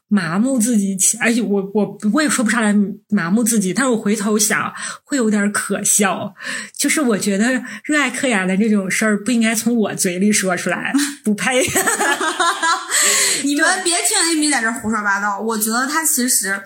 [0.09, 2.75] 麻木自己起，而且我我我也说不上来
[3.09, 3.75] 麻木自己。
[3.75, 4.73] 但是我回头想，
[5.05, 6.35] 会有点可笑。
[6.79, 10.93] 就是我觉得热爱科研的这种事儿不应该从我嘴里说出来，
[11.25, 11.61] 不配。
[13.45, 15.41] 你们别听 Amy 在这胡说八道。
[15.41, 16.63] 我觉得他其实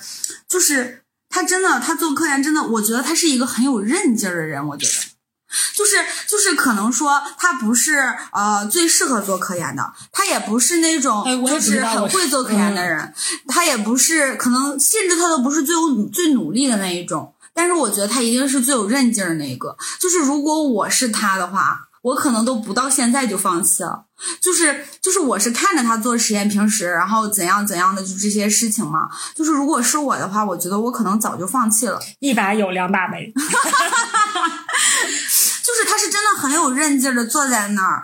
[0.49, 4.67] 就是他真的，他做科研真的，我觉得他是一个很有韧劲儿的人。
[4.69, 5.10] 我觉得。
[5.75, 5.97] 就是
[6.27, 7.99] 就是可能说他不是
[8.33, 13.13] 呃最适合做科研的，他也不是那种就是很会做科研的人，
[13.49, 19.77] 他也不是可能甚至他都不是最有最努力的那一种，但是我觉得他一定是最有韧劲儿的那一个。
[19.99, 24.05] 就是如果我是他的话，我可能都不到现在就放弃了。
[24.41, 29.09] 就是就是我是看着他做实验，平时然后怎样怎样的就这些事情嘛。
[29.35, 31.99] 就是如果是我的话，我觉得我可能早就放弃了。
[32.21, 33.33] 一把有两把没。
[35.71, 38.03] 就是他是真的很有韧劲的坐在那儿。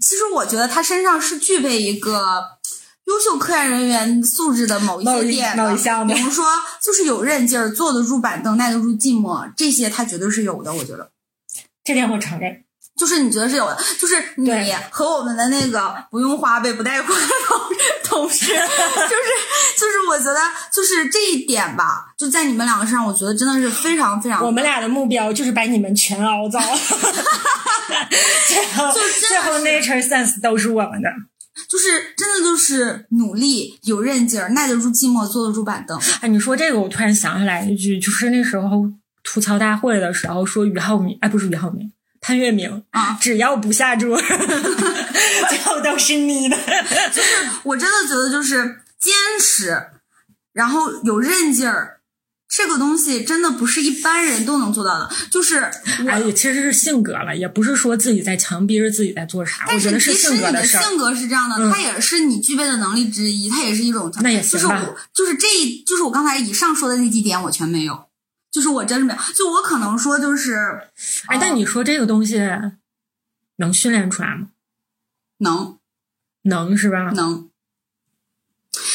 [0.00, 2.58] 其实我觉得他身上是具备一个
[3.04, 5.76] 优秀科研人员素质的某一些点的，
[6.06, 6.46] 比如说
[6.80, 10.72] 就是有韧劲儿，坐得住板凳，耐得住寂寞，这些他绝对是有的。
[10.72, 11.10] 我觉得
[11.84, 12.64] 这点我承认。
[12.96, 14.50] 就是你觉得是有的，就是你
[14.90, 17.26] 和我们的那个不用花呗不贷款的
[18.04, 18.56] 同事，就是
[19.78, 20.38] 就是我觉得
[20.70, 24.44] 就是这一点吧，就在你们两个身上，我觉得真的是非常非常。
[24.44, 26.58] 我们俩的目标就是把你们全熬糟，
[28.48, 31.08] 最后最后 nature sense 都是我们的，
[31.68, 35.98] 就是真的就是努力有韧劲儿，耐得住寂寞，坐得住板凳。
[36.20, 38.90] 哎，你说这个，我突然想起来一句，就是那时候
[39.22, 41.90] 吐槽大会的时候说俞灏明，哎，不是俞灏明。
[42.20, 44.20] 潘粤明啊，只要不下桌，
[45.48, 46.56] 最后都是你的。
[47.12, 47.28] 就是
[47.64, 49.82] 我真的觉得，就是坚持，
[50.52, 52.00] 然后有韧劲儿，
[52.48, 55.10] 这个东西真的不是一般人都能做到的。
[55.30, 55.60] 就是
[56.08, 59.64] 哎，其实是性格了，也不是说自己在强逼着自己在做啥。
[59.66, 64.12] 但是其实你的性格是这样的，它也是你具备的能力之一，它也是一种。
[64.20, 64.84] 那也行吧。
[65.14, 68.09] 就是这一，就是我刚才以上说的那几点，我全没有。
[68.50, 70.80] 就是我真是没有，就我可能说就是，
[71.28, 72.40] 哎，但你说这个东西
[73.56, 74.48] 能训练出来吗？
[75.38, 75.78] 能，
[76.42, 77.10] 能是吧？
[77.14, 77.48] 能。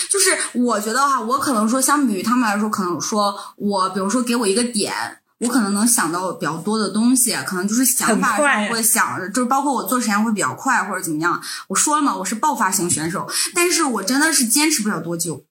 [0.10, 4.93] 就是我觉得哈，我可能说，相比于他们来说，可能说我，比如说给我一个点，
[5.39, 8.38] 我可能能想到比较多的东西，可能就是想法
[8.70, 11.41] 会想，就是包括我做实验会比较快或者怎么样。
[11.68, 15.45] 我说了嘛，我是爆发型选手，但是我真的是坚持不了多久，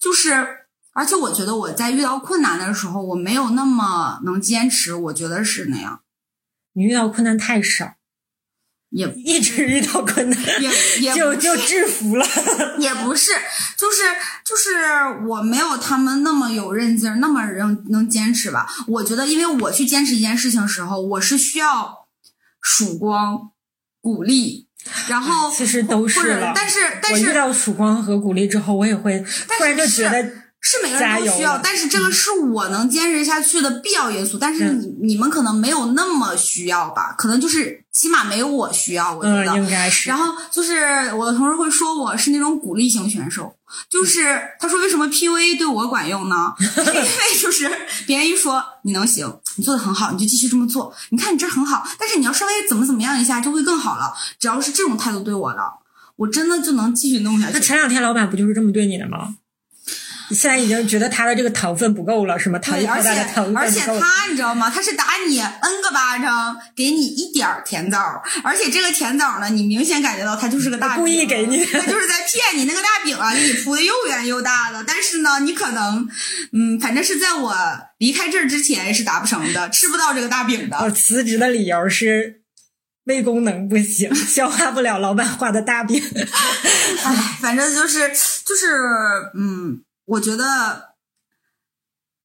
[0.00, 0.63] 就是。
[0.94, 4.94] 而且我觉得我在遇到困难的时候，我没有那么能坚持。
[4.94, 6.00] 我觉得是那样。
[6.72, 7.94] 你遇到困难太少，
[8.90, 10.70] 也一直遇到困难，也
[11.00, 12.24] 也就就制服了。
[12.78, 13.32] 也不是，
[13.76, 14.02] 就是
[14.44, 18.68] 就是我没有他们那么有韧劲儿，那么能能坚持吧。
[18.86, 22.06] 我觉得，因为我去坚持一件事情的时候，我是需要
[22.60, 23.50] 曙光、
[24.00, 24.68] 鼓励，
[25.08, 26.52] 然后其实都是了。
[26.54, 29.18] 但是但是，我遇到曙光和鼓励之后，我也会
[29.48, 30.43] 突然就觉得。
[30.66, 34.38] 是每个人都需要，但是这个是我能坚持下去的必要因素。
[34.38, 37.14] 但是你你们可能没有那么需要吧？
[37.18, 40.08] 可能就是起码没有我需要，我觉得应该是。
[40.08, 43.54] 然后就是我的同事会说我是那种鼓励型选手，
[43.90, 46.54] 就是他说为什么 PUA 对我管用呢？
[46.58, 47.70] 因为就是
[48.06, 50.94] 别人一说你能行，你做的很好，你就继续这么做。
[51.10, 54.14] 你看你这很好，但是你要稍微怎么怎么样一下就会更好了。
[54.38, 55.60] 只要是这种态度对我的，
[56.16, 57.52] 我真的就能继续弄下去。
[57.52, 59.36] 那前两天老板不就是这么对你的吗？
[60.34, 62.58] 现在已经觉得他的这个糖分不够了，是吗？
[62.58, 63.02] 糖而且而
[63.70, 64.68] 且他你知道吗？
[64.68, 67.98] 他是打你 N 个巴掌，给你一点甜枣，
[68.42, 72.64] 而且这个甜枣呢，你明显感觉到他就是个大故意给你，他就是在骗你。
[72.64, 76.08] 那个大饼啊，给你铺的又圆又大的，但是呢，你可能
[76.52, 77.54] 嗯，反正是在我
[77.98, 80.76] 离开这儿之前是达不成的，吃不到这个大饼的。
[80.78, 82.42] 我 辞职的理由是
[83.04, 86.02] 胃功能不行， 消化不了老板画的大饼。
[87.04, 88.08] 哎，反正就是
[88.44, 88.66] 就是
[89.38, 89.83] 嗯。
[90.06, 90.94] 我觉得，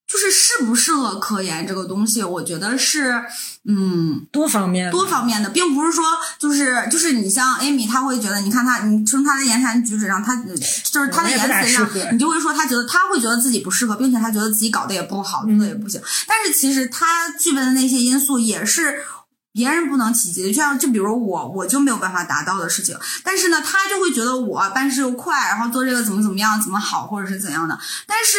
[0.07, 3.23] 就是适不适合科研这个东西，我觉得是，
[3.65, 6.03] 嗯，多方面、多方面的，并不是说
[6.39, 16.01] 就是就是你像 Amy，他会觉得，你看他，你从他的言谈举止上，他就是他的言辞上，你就会说他觉得他会觉得自己不适合，并且他觉得自己搞得也不好，做的也不行。
[16.27, 19.03] 但是其实他具备的那些因素也是。
[19.51, 22.97] 别人不能企及的，就像就比如我，我就没有办法达到的事情。
[23.23, 27.77] 但是呢，他就会觉得我办事又快，然后做这个怎么怎么样，怎么好，或者是怎样的。
[28.05, 28.37] 但是，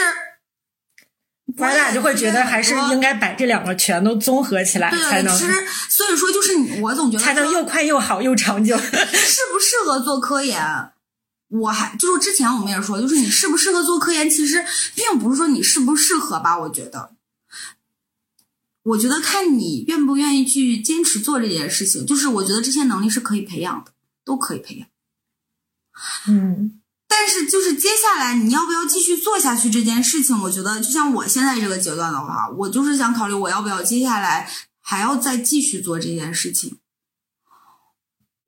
[1.58, 5.36] 咱俩就会觉得还是应该把这两个全都综合起来才能。
[5.36, 5.52] 其实，
[5.88, 8.76] 所以说就是你，我总觉得才能又快又好又长久。
[8.78, 10.92] 适不适合做科研？
[11.48, 17.10] 我还就是之前我们也说，就是你适不适合做科研，其实并不是说你适不适合吧，我觉得。
[18.82, 23.92] 我觉得看你愿不愿意去坚持做这件事情，就是我觉得这些能力是可以培养的，
[24.24, 24.88] 都可以培养。
[26.28, 34.50] 嗯，但是就是接下来你要不要继续做下去这件事情，我觉得就像我现在这个阶段的话，我就是想考虑我要不要接下来
[34.80, 36.78] 还要再继续做这件事情。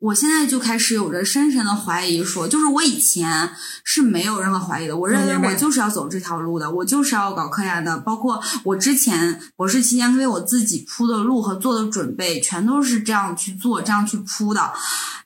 [0.03, 3.53] 我现在就开始有着深深的怀疑，说就是我以前
[3.85, 14.73] 是没有任何怀疑的，我认为我就是要走这条路的，我就是要搞科研的，包括我之前博士期间为我自己铺的路和做的准备，全都是这样去做、这样去铺的。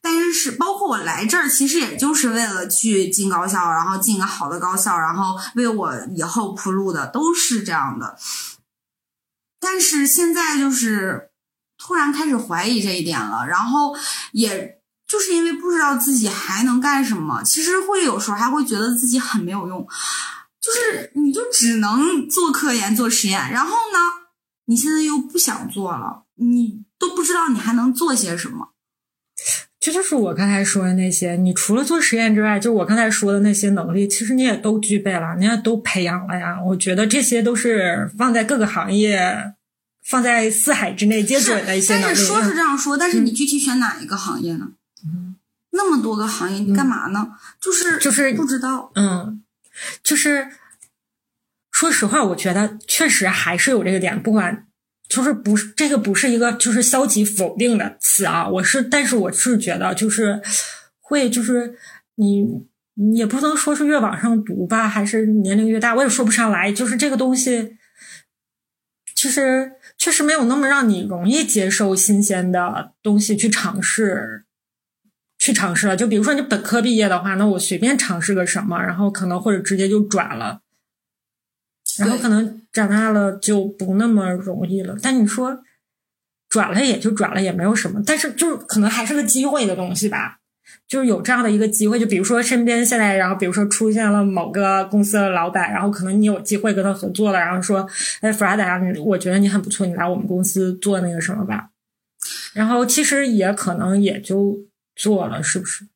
[0.03, 8.19] 但是，包括我来这儿，其实也就是为了去进高校，然后进个好的高校，然后为我以后铺路的，都是这样的。
[9.59, 11.31] 但是现在就是。
[11.79, 13.95] 突然开始怀疑这一点了，然后
[14.33, 19.87] 也就是因为不知道自己还能干什么，其实会有时候还会觉得自己很没有用，
[20.61, 23.99] 就是你就只能做科研做实验，然后呢，
[24.67, 28.71] 你现在又不想做了，你都不知道你还能做些什么。
[29.79, 36.61] 这就是我刚才说的那些，你除了做实验之外，就我刚才说的那些能力，其实你也都具备了，你也都培养了呀。
[36.61, 39.55] 我觉得这些都是放在各个行业。
[40.09, 42.05] 放在四海之内皆准的一些能力。
[42.07, 44.69] 但是说是这样说，但是你具体选哪一个行业呢？
[45.05, 45.35] 嗯，
[45.71, 47.33] 那么多个行业，你干嘛呢？
[47.61, 48.93] 就是就是不知道。
[48.95, 49.43] 嗯，
[50.05, 50.49] 就是
[51.73, 54.23] 说实话，我觉得确实还是有这个点。
[54.23, 54.69] 不管
[55.09, 60.41] 就是不是这个不是一个就是消极否定的词啊，我是，但是我是觉得就是
[61.01, 61.77] 会就是
[62.15, 62.45] 你
[62.95, 66.71] 你也不能说是越往上读吧，还是年龄越大，我也说不上来。
[66.71, 67.77] 就是这个东西，
[69.17, 69.73] 其实。
[69.99, 74.45] 确实没有那么让你容易接受新鲜的东西去尝试，
[75.39, 75.97] 去尝试了。
[75.97, 80.61] 就比如说你本科毕业的话，那我随便尝试个什么，然后可能或者直接就转了，
[81.99, 84.97] 然后可能长大了就不那么容易了。
[85.03, 85.63] 但你说
[86.49, 88.03] 转了也就转了，也没有什么。
[88.07, 90.41] 但是就是可能还是个机会的东西吧。
[90.87, 97.89] 就是有这样的一个机会，就比如说身边现在，然后比如说出现了某个公司的老板，然后可能你有机会跟他合作了，然后说，
[98.21, 101.71] 哎，弗拉达，我觉得你很不错，你来我们公司做那个什么吧。
[102.55, 104.57] 然后其实也可能也就
[104.95, 105.87] 做了，是不是？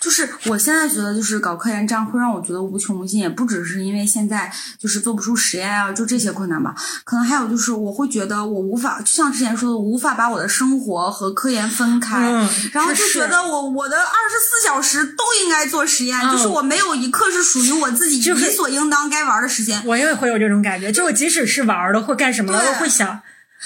[0.00, 6.74] 就是我现在觉得，就是搞科研这样会让我觉得无穷无尽，也不只是因为现在就是做不出实验啊，就这些困难吧。
[7.02, 12.30] 可能还有就是，我会觉得我无法，就像之前说的，无法把我的生活和科研分开，
[12.72, 19.82] 然后就觉得我我的二十四小时都应该做实验，就是我没有一刻是属于我自己理所应当该玩的时间。
[19.84, 23.20] 我也会有这种感觉，就我即使是玩的或干什么的，都会想，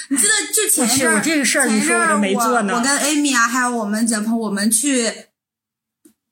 [0.07, 2.73] 你记得就前一阵儿，这个事儿你说我都没做呢。
[2.75, 5.11] 我跟 Amy 啊，还有我们姐朋友，我们去。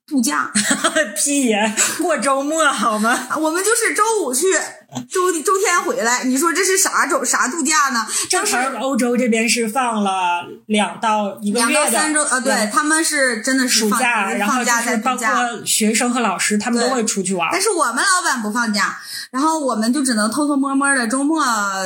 [0.10, 0.51] 度假，
[1.16, 1.74] 屁呀！
[2.01, 3.28] 过周末好吗？
[3.39, 4.45] 我们就是周五去
[5.10, 8.06] 周周天回来，你说这是啥周啥度假呢？
[8.30, 15.26] 正常欧洲这边是放了两到一个月两到三周呃，对他们是真的是暑假，然后就是包括
[15.66, 17.50] 学生和老师他们都会出去玩。
[17.52, 18.98] 但是我们老板不放假，
[19.32, 21.44] 然后我们就只能偷偷摸摸的周末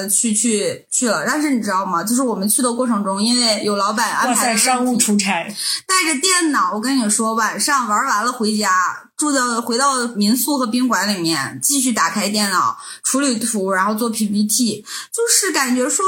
[0.09, 1.25] 去去去了。
[1.27, 2.03] 但是你知道吗？
[2.03, 5.43] 就是我们去的过程中，因为有老板安排商务出差，
[5.85, 8.69] 带着电脑，我跟你说，晚上玩完了回家。
[9.15, 16.05] 住的回到民宿和宾馆里面，继续打开电脑处理图，然后做 PPT，就是感觉说，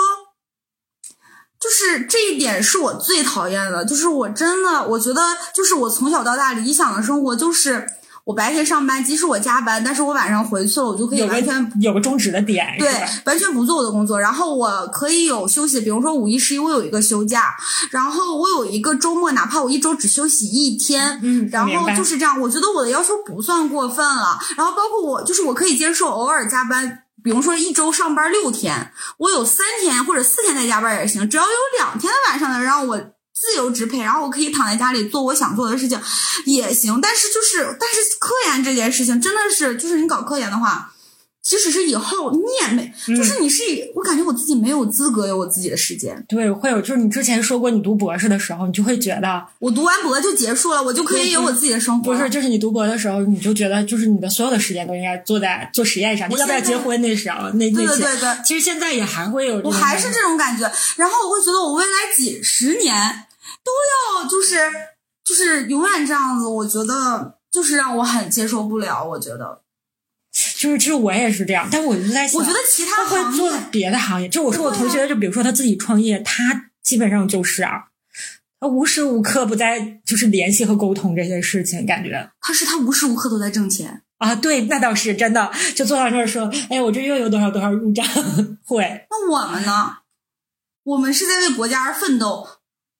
[1.59, 5.21] 就是这一点是我最讨厌的，就是我真的我觉得，
[5.53, 7.87] 就是我从小到大理想的生活就是。
[8.25, 12.91] 我白天上班，即使我加班，但是我晚上回去了，我就可以完全有个终止的点，对，
[13.23, 17.55] 完全不做我的工作，然后我可以有休息，比如说五一、十一，我有一个休假，
[17.91, 32.99] 然后我有一个周末，哪怕我一周只休息一天，嗯，然后就是这样，我觉得我的要求不算过分了，然后包括我，就是我可以接受偶尔加班，比如说一周上班六天，我有三天或者四天在加班也行，只要有两天的晚上能让我。
[33.45, 35.99] 自由支配，然后我可以躺在家里做我想做的事情，
[36.45, 36.99] 也行。
[37.01, 40.91] 但是就是，但是科研这件事情真的是，就是你搞科研的话。
[41.47, 43.61] 即使是以后你也没，就是你是，
[43.93, 46.25] 我感觉我自己没有资格有我自己的时间。
[46.27, 52.11] 对，会有，就是你之前说过，你读博士的时候，你就会觉得，我读完博就结束了，我就可以有我自己的生活。
[52.11, 56.27] 不是，就是你读博的时候，你就觉得，就是你的所有的时间都应该坐在做实验上。
[56.31, 58.43] 你要不要结婚那时候，那那对对对对。
[58.43, 60.63] 其实现在也还会有，我还是这种感觉。
[60.95, 62.95] 然后我会觉得，我未来几十年
[63.65, 63.71] 都
[64.21, 64.55] 要就是
[65.25, 69.03] 就是永远这样子，我觉得就是让我很接受不了。
[69.03, 69.63] 我觉得。
[70.57, 74.27] 就是，其实我也是这样，但我就在想，我觉得其他会做别的行业。
[74.27, 77.85] 就我说我同学，就比如说他自己创业，他基本上就是啊，
[78.59, 84.35] 他无时无刻不在就是联系和沟通这些事情，感觉他是他无时无刻都在挣钱啊。
[84.35, 88.05] 对，那倒是真的，就坐到这儿说，哎，我这又有多少多少入账，
[88.65, 89.07] 会。
[89.09, 89.99] 那我们呢？
[90.83, 92.45] 我们是在为国家而奋斗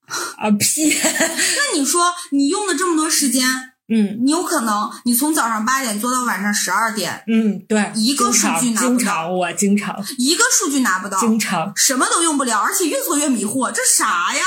[0.38, 0.94] 啊屁！
[1.00, 3.46] 那你说你用了这么多时间？
[3.88, 7.24] 嗯，你有可能，你从早上八点做到晚上十二点。
[7.28, 14.42] 嗯，对，一个数据拿不到，经常我经常一个数据拿不到，经常什么都用不了，而且越做越迷惑，这啥呀？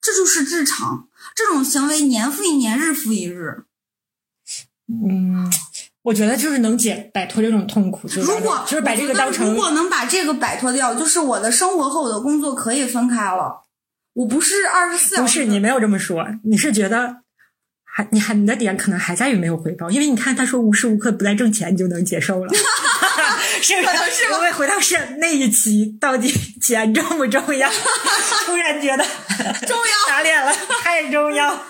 [0.00, 3.64] 这就是日常，这种行为年复一年，日复一日。
[4.88, 5.48] 嗯，
[6.02, 13.62] 我觉得就是能解摆脱这种痛苦，就是如果就是把这个当成，如果能把这个摆脱掉，就是我的生活和我的工作可以分开了。
[14.14, 17.22] 我不是二十四小时，不是你没有这么说，你是觉得。
[17.92, 22.48] 还你还你的点可能还在于没有回报，因为你看他说无时无刻不在挣钱，你就能接受了，
[23.60, 24.32] 是不是？
[24.32, 26.32] 我会回到是那一期，到底
[26.62, 27.68] 钱重不重要？
[28.46, 29.04] 突然觉得
[29.66, 30.54] 重要，打脸了，
[30.84, 31.66] 太重要。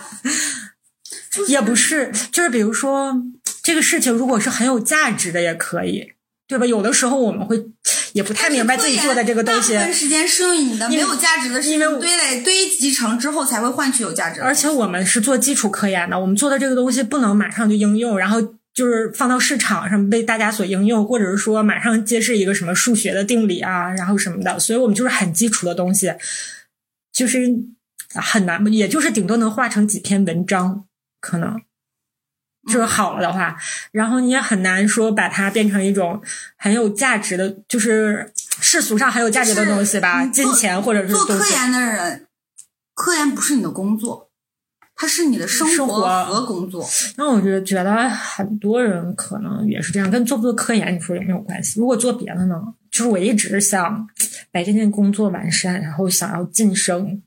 [1.49, 3.15] 也不是，就是比如说
[3.63, 6.13] 这个事情，如果是很有价值的，也可以。
[6.47, 6.67] 对吧？
[6.67, 7.65] 有的时候我们会
[8.13, 9.75] 也不太明白自己做的这个东西。
[9.75, 14.43] 大部分时间是用你的没有价值的事情堆垒堆积成之后，才会换取有价值。
[14.43, 18.41] 而且我们是做基础科研的，我们做的这个东西不能马上就应用，然后
[18.75, 24.59] 就是放到市场上被大家所应用，或者是说马上揭示一个什么数学的定理啊，然后什么的。
[24.59, 26.13] 所以我们就是很基础的东西，
[27.13, 27.49] 就是
[28.15, 30.85] 很难，也就是顶多能画成几篇文章，
[31.21, 31.61] 可能。
[32.67, 33.57] 就是好了的话，
[33.91, 36.21] 然后你也很难说把它变成一种
[36.57, 38.31] 很有价值的，就是
[38.61, 42.27] 世俗上很有价值的东西吧，金钱或者是做科研的人，
[42.95, 44.29] 科研不是你的工作，
[44.95, 46.87] 它是你的生活和工作。
[47.17, 51.81] 那我就觉得很多人可能也是这样，跟做不做科研你说有没有关系？
[51.81, 52.61] 如果做别的呢？
[52.91, 54.07] 就是我一直想
[54.53, 57.23] 把这件工作完善，然后想要晋升。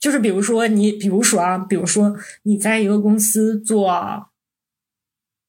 [0.00, 4.26] 就是比如说你，比如说啊，比如说你在一个公司做。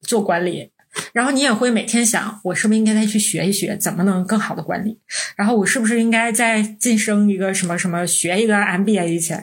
[0.01, 0.71] 做管理，
[1.13, 4.99] 然后你也会每天想，我是不是应该再去学一学，怎么能更好的管理？
[5.35, 9.35] 然后我是不是应该再晋升一个什么什么，学一个 MBA 去？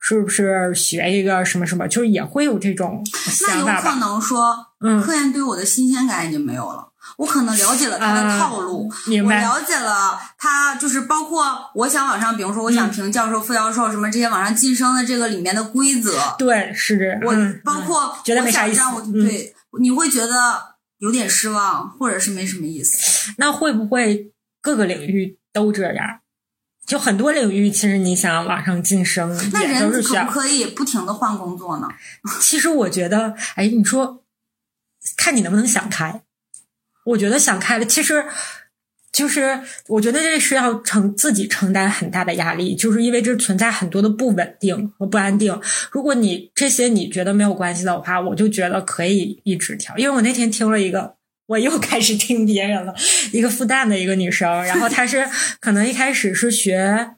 [0.00, 1.86] 是不是学一个什么什么？
[1.86, 6.88] 就是也会有这种想法那有可能说，嗯，科研对我的新鲜感已经没有了。
[7.18, 8.90] 我可能了解了他的套路，
[9.24, 16.34] 我了解了他就是包括我想往上，比如说我想评教授、副教授什么这些往上晋升的这个里面的规则。
[16.36, 17.32] 对，是这我
[17.64, 18.82] 包括觉得没啥意思。
[19.12, 19.54] 对。
[19.78, 23.32] 你会觉得有点失望，或者是没什么意思？
[23.38, 26.20] 那会不会各个领域都这样？
[26.86, 31.88] 就很多领域，其实你想往上晋升，那人可不可以不停的换工作呢？
[32.40, 34.22] 其实我觉得，哎，你说，
[35.16, 36.22] 看你能不能想开。
[37.04, 38.26] 我觉得想开了，其实。
[39.16, 45.58] 就是我觉得这是要承自己承担很大的压力，就是因为这存在很多的不稳定和不安定。
[45.90, 49.96] 如果你这些你觉得没有关系的话，我就觉得可以一直调。
[49.96, 51.14] 因为我那天听了一个
[51.46, 52.94] 我又开始听别人了。
[53.32, 55.26] 一个复旦的一个女生，然后她是
[55.60, 57.12] 可能一开始是学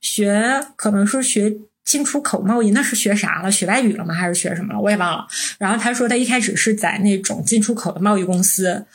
[0.00, 3.50] 学，可能是学进出口贸易，那是学啥了？
[3.50, 4.14] 学外语了吗？
[4.14, 4.80] 还是学什么了？
[4.80, 5.26] 我也忘了。
[5.58, 8.86] 然后她说她一开始是在那种进出口的贸易公司。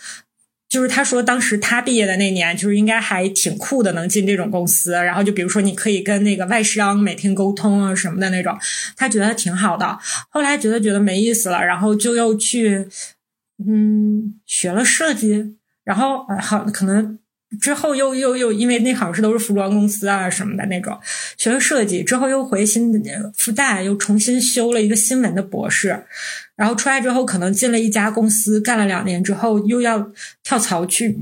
[0.69, 4.91] 就是他说，当时他毕业的那年，就是应该还挺酷的，能进这种公司。
[4.91, 8.57] 然后就比如说，你可以跟那个外商每天沟通啊什么的那种，
[8.95, 9.97] 他觉得挺好的。
[10.29, 12.87] 后来觉得觉得没意思了，然后就又去
[13.65, 17.19] 嗯学了设计，然后好可能。
[17.59, 20.99] 之后又又又因为那好像是都是服装公司啊什么的那种，
[21.37, 22.91] 学了设计之后又回新
[23.35, 26.05] 复旦又重新修了一个新闻的博士，
[26.55, 30.11] 然后出来之后可能进了一家公司干了两年之后又要
[30.43, 31.19] 跳槽去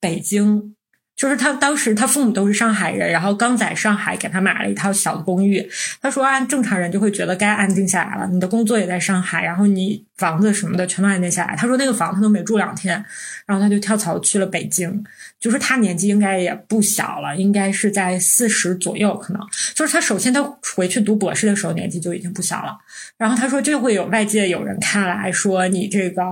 [0.00, 0.74] 北京。
[1.22, 5.64] 就是他当时他父母都是上海人，然后刚在上海给他买了一套小的公寓。
[6.00, 11.54] 他说按正常人就会觉得该安定下来了，你的工作也在上海，然后你房子什么的全都安定下来。
[11.54, 13.04] 他说那个房他都没住两天，
[13.46, 15.04] 然后他就跳槽去了北京。
[15.38, 19.40] 就是他年纪应该也不小了，应该是在四十左右，可能
[19.74, 20.42] 就是他首先他
[20.74, 22.76] 回去读博士的时候年纪就已经不小了。
[23.16, 26.24] 然后他说就会有外界有人看来说你这个，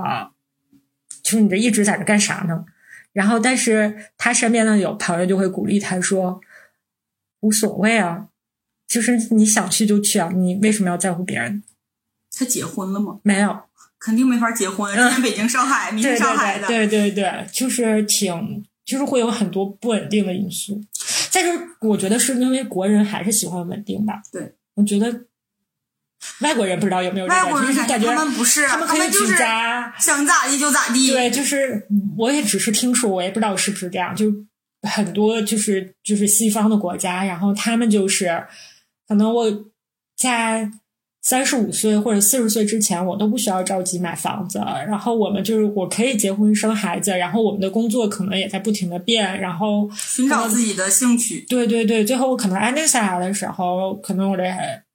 [1.22, 2.64] 就是你这一直在这干啥呢？
[3.12, 6.40] 然后，但是他身边的有朋友就会鼓励他说
[7.40, 8.28] ：“无所谓啊，
[8.86, 11.62] 就是你想去就去啊，你为什么要在乎别人？”
[12.36, 13.18] 他结婚了吗？
[13.24, 13.62] 没有，
[13.98, 14.94] 肯定没法结婚。
[14.94, 20.80] 今天北京、上海， 明天上海的，对对对，就是挺，就是会有很多不稳定的因素。
[21.32, 21.50] 但是
[21.80, 24.22] 我觉得是因为国人还是喜欢稳定吧。
[24.32, 25.24] 对，我觉得。
[26.41, 29.37] 外国人不知道有没有这个，就是感觉他们不是，他们可以就是
[29.99, 31.11] 想咋地就咋地。
[31.11, 34.14] 对，就是我也只是听说，我也不知道是不是这样。
[34.14, 34.27] 就
[34.89, 38.45] 很多就是就是西方的国家，然后他们就是
[39.09, 39.64] 可能我
[40.16, 40.71] 在
[41.23, 44.59] 三十五岁或者四十岁之前，我都不需要着急买房子。
[44.87, 51.47] 然后我们就是我可以结婚生孩子，然后我们的工作可能也在不停的变，然后寻找自己的兴趣。
[51.49, 54.45] 对对对，最后我可能安定下来的时候，可能我这。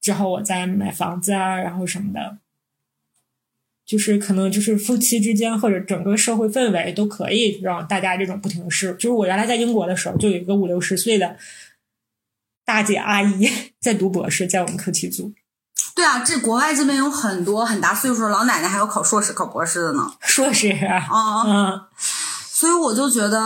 [0.05, 2.37] 之后我再买房子啊，然后什么的，
[3.83, 8.93] 就是可能就是夫妻之间或者整个社会氛围都可以让大家这种不停的试。
[8.99, 11.35] 就是我原来在英国的时候，就有一个五六十岁的
[12.63, 13.49] 大姐阿姨
[13.81, 15.33] 在读博士，在我们课题组。
[15.95, 20.13] 对啊，这国外这边有很多很大岁数的老奶奶，还有考硕士、考博士的呢。
[20.21, 21.09] 硕士啊，
[21.47, 21.81] 嗯。
[22.65, 23.39] 所以我就觉得，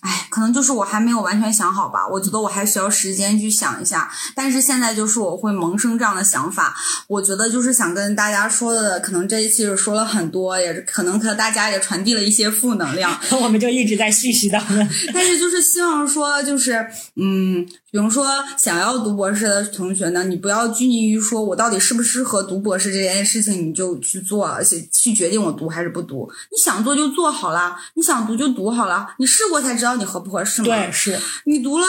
[0.00, 2.08] 哎，可能就是我还没有完全想好吧。
[2.08, 4.10] 我觉得我还需要时间去想一下。
[4.34, 6.74] 但是现在就是我会萌生这样的想法。
[7.06, 13.14] 我觉得就是想跟大家说的，可能这一期是说了很多，也可能和大家也传递了一些负能量。
[13.42, 15.10] 我们就一直在絮絮叨叨。
[15.12, 17.66] 但是就是希望说，就是嗯。
[17.92, 18.26] 比如说，
[18.56, 26.26] 想要读博士的同学呢，你不要拘泥于说我到底适不适合读博士这件事情，你就去做，而且去决定我读还是不读。
[26.50, 30.68] 你想做就做好了，你想读就读好了，你试过才知道你合不合适嘛。
[30.68, 31.86] 对，是你读了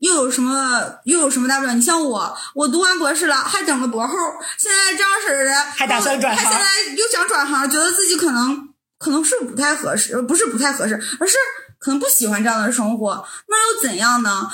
[0.00, 1.72] 又有什么又有什么大不了？
[1.72, 4.14] 你像我，我读完博士了，还整个博后，
[4.58, 11.36] 现在这样式的，还打算转行，还现在又想转行，觉得自己可能可能是不太合适，不是不太合适，而是
[11.78, 14.50] 可能不喜欢这样的生活，那又怎样呢？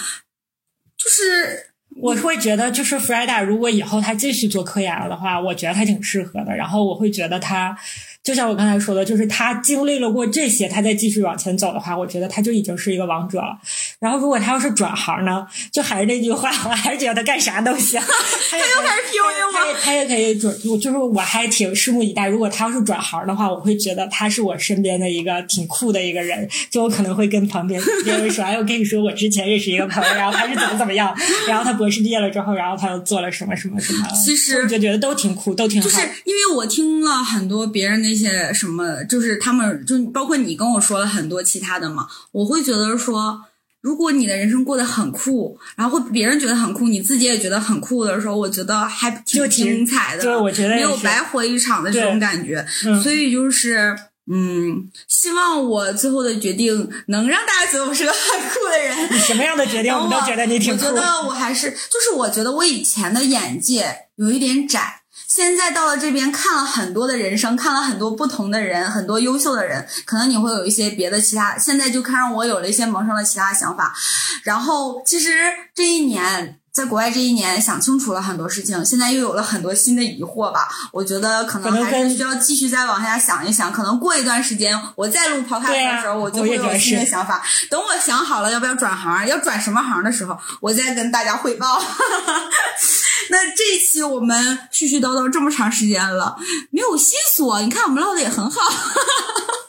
[1.03, 6.55] 就是我会觉得，就是 Freda，如果以后他继续做科研了的话，我觉得他挺适合的。
[6.55, 7.77] 然后我会觉得他。
[8.23, 13.59] 就像我刚才说的，就是他经历了过这些，他再继续往前走的话，我觉得他就已经是一个王者了。
[13.99, 18.01] 然后，如果他要是转行呢，就还是那句话， 我还是觉得他干啥都行。
[18.51, 19.79] 他又开始 PUA 吗？
[19.83, 22.29] 他也可以转，就是我还挺拭目以待。
[22.29, 26.49] 如果他要是转行的话，我会觉得他是我身边的一个挺酷的一个人。
[26.71, 31.13] 就我可能会跟旁边别人说：“哎，我跟你说，我之前认识一个朋友，然后他是怎么怎么样，
[31.49, 35.89] 然后他博士毕业了之后，然后他又做了什么什么什么。”其实我就觉得都挺酷，都挺好。
[35.89, 38.12] 就是因为我听了很多别人的。
[38.13, 43.41] 那些什么，就是他们，就包括你跟我说了很多其他的嘛，我会觉得说，
[43.81, 52.67] 如果你的人生过得很酷，然后别人觉得很酷，你自己也觉得很酷的时候，我觉得还挺精彩的，对，我觉得没有白活一场的这种感觉。
[53.03, 53.97] 所以就是，
[54.31, 59.09] 嗯，希望我最后的决定能让大家觉得我是个很酷的人。
[59.11, 60.85] 你什么样的决定，我们都觉得你挺酷。
[60.85, 65.02] 我觉得我还是，就是我觉得我以前的眼界有一点窄。
[65.35, 71.57] 现在到了这边，看了很多的人生，看了很多不同的人，很多优秀的人，可能你会有一些别的其他。
[71.57, 73.95] 现在就看让我有了一些萌生了其他想法。
[74.43, 75.31] 然后，其实
[75.75, 80.69] 这一年在国外这一年想清楚了很多事情，现在又有了很多新的疑惑吧。
[80.91, 83.71] 我觉得可能还是需要继续再往下想一想。
[83.71, 87.43] 可能过一段时间我再录跑开的时候，我就会有新的想法。
[87.69, 91.79] 等我想好了要不要转行，要转什么行的时候，我再跟大家汇报。
[93.29, 96.37] 那这一期我们絮絮叨叨这么长时间了，
[96.71, 98.61] 没有细索，你看我们唠的也很好。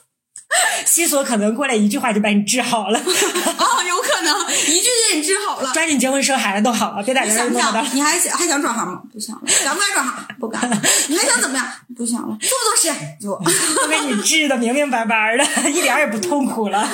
[0.86, 3.00] 西索可能过来一句话就把你治好了。
[3.00, 5.72] 哦，有可能一句就给你治好了。
[5.74, 7.96] 抓紧结婚生孩子都好了，别在这想不弄想？
[7.96, 9.02] 你还想还想转行吗？
[9.12, 9.42] 不想了。
[9.64, 10.26] 敢不敢转行？
[10.40, 10.82] 不敢。
[11.08, 11.66] 你还想怎么样？
[11.96, 12.38] 不想了。
[12.42, 13.18] 做不做实验？
[13.20, 13.42] 做。
[13.76, 16.80] 都给你治的明明白白的，一点也不痛苦了。
[16.80, 16.88] 啊，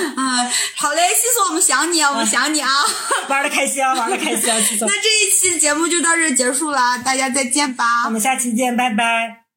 [0.76, 2.70] 好嘞，西索，我们想你啊，我们想你啊，
[3.28, 4.88] 玩的开心啊，玩的开心，西索。
[4.88, 8.06] 那这一期节目就到这结束了，大家再见吧。
[8.06, 9.49] 我们下期见，拜拜。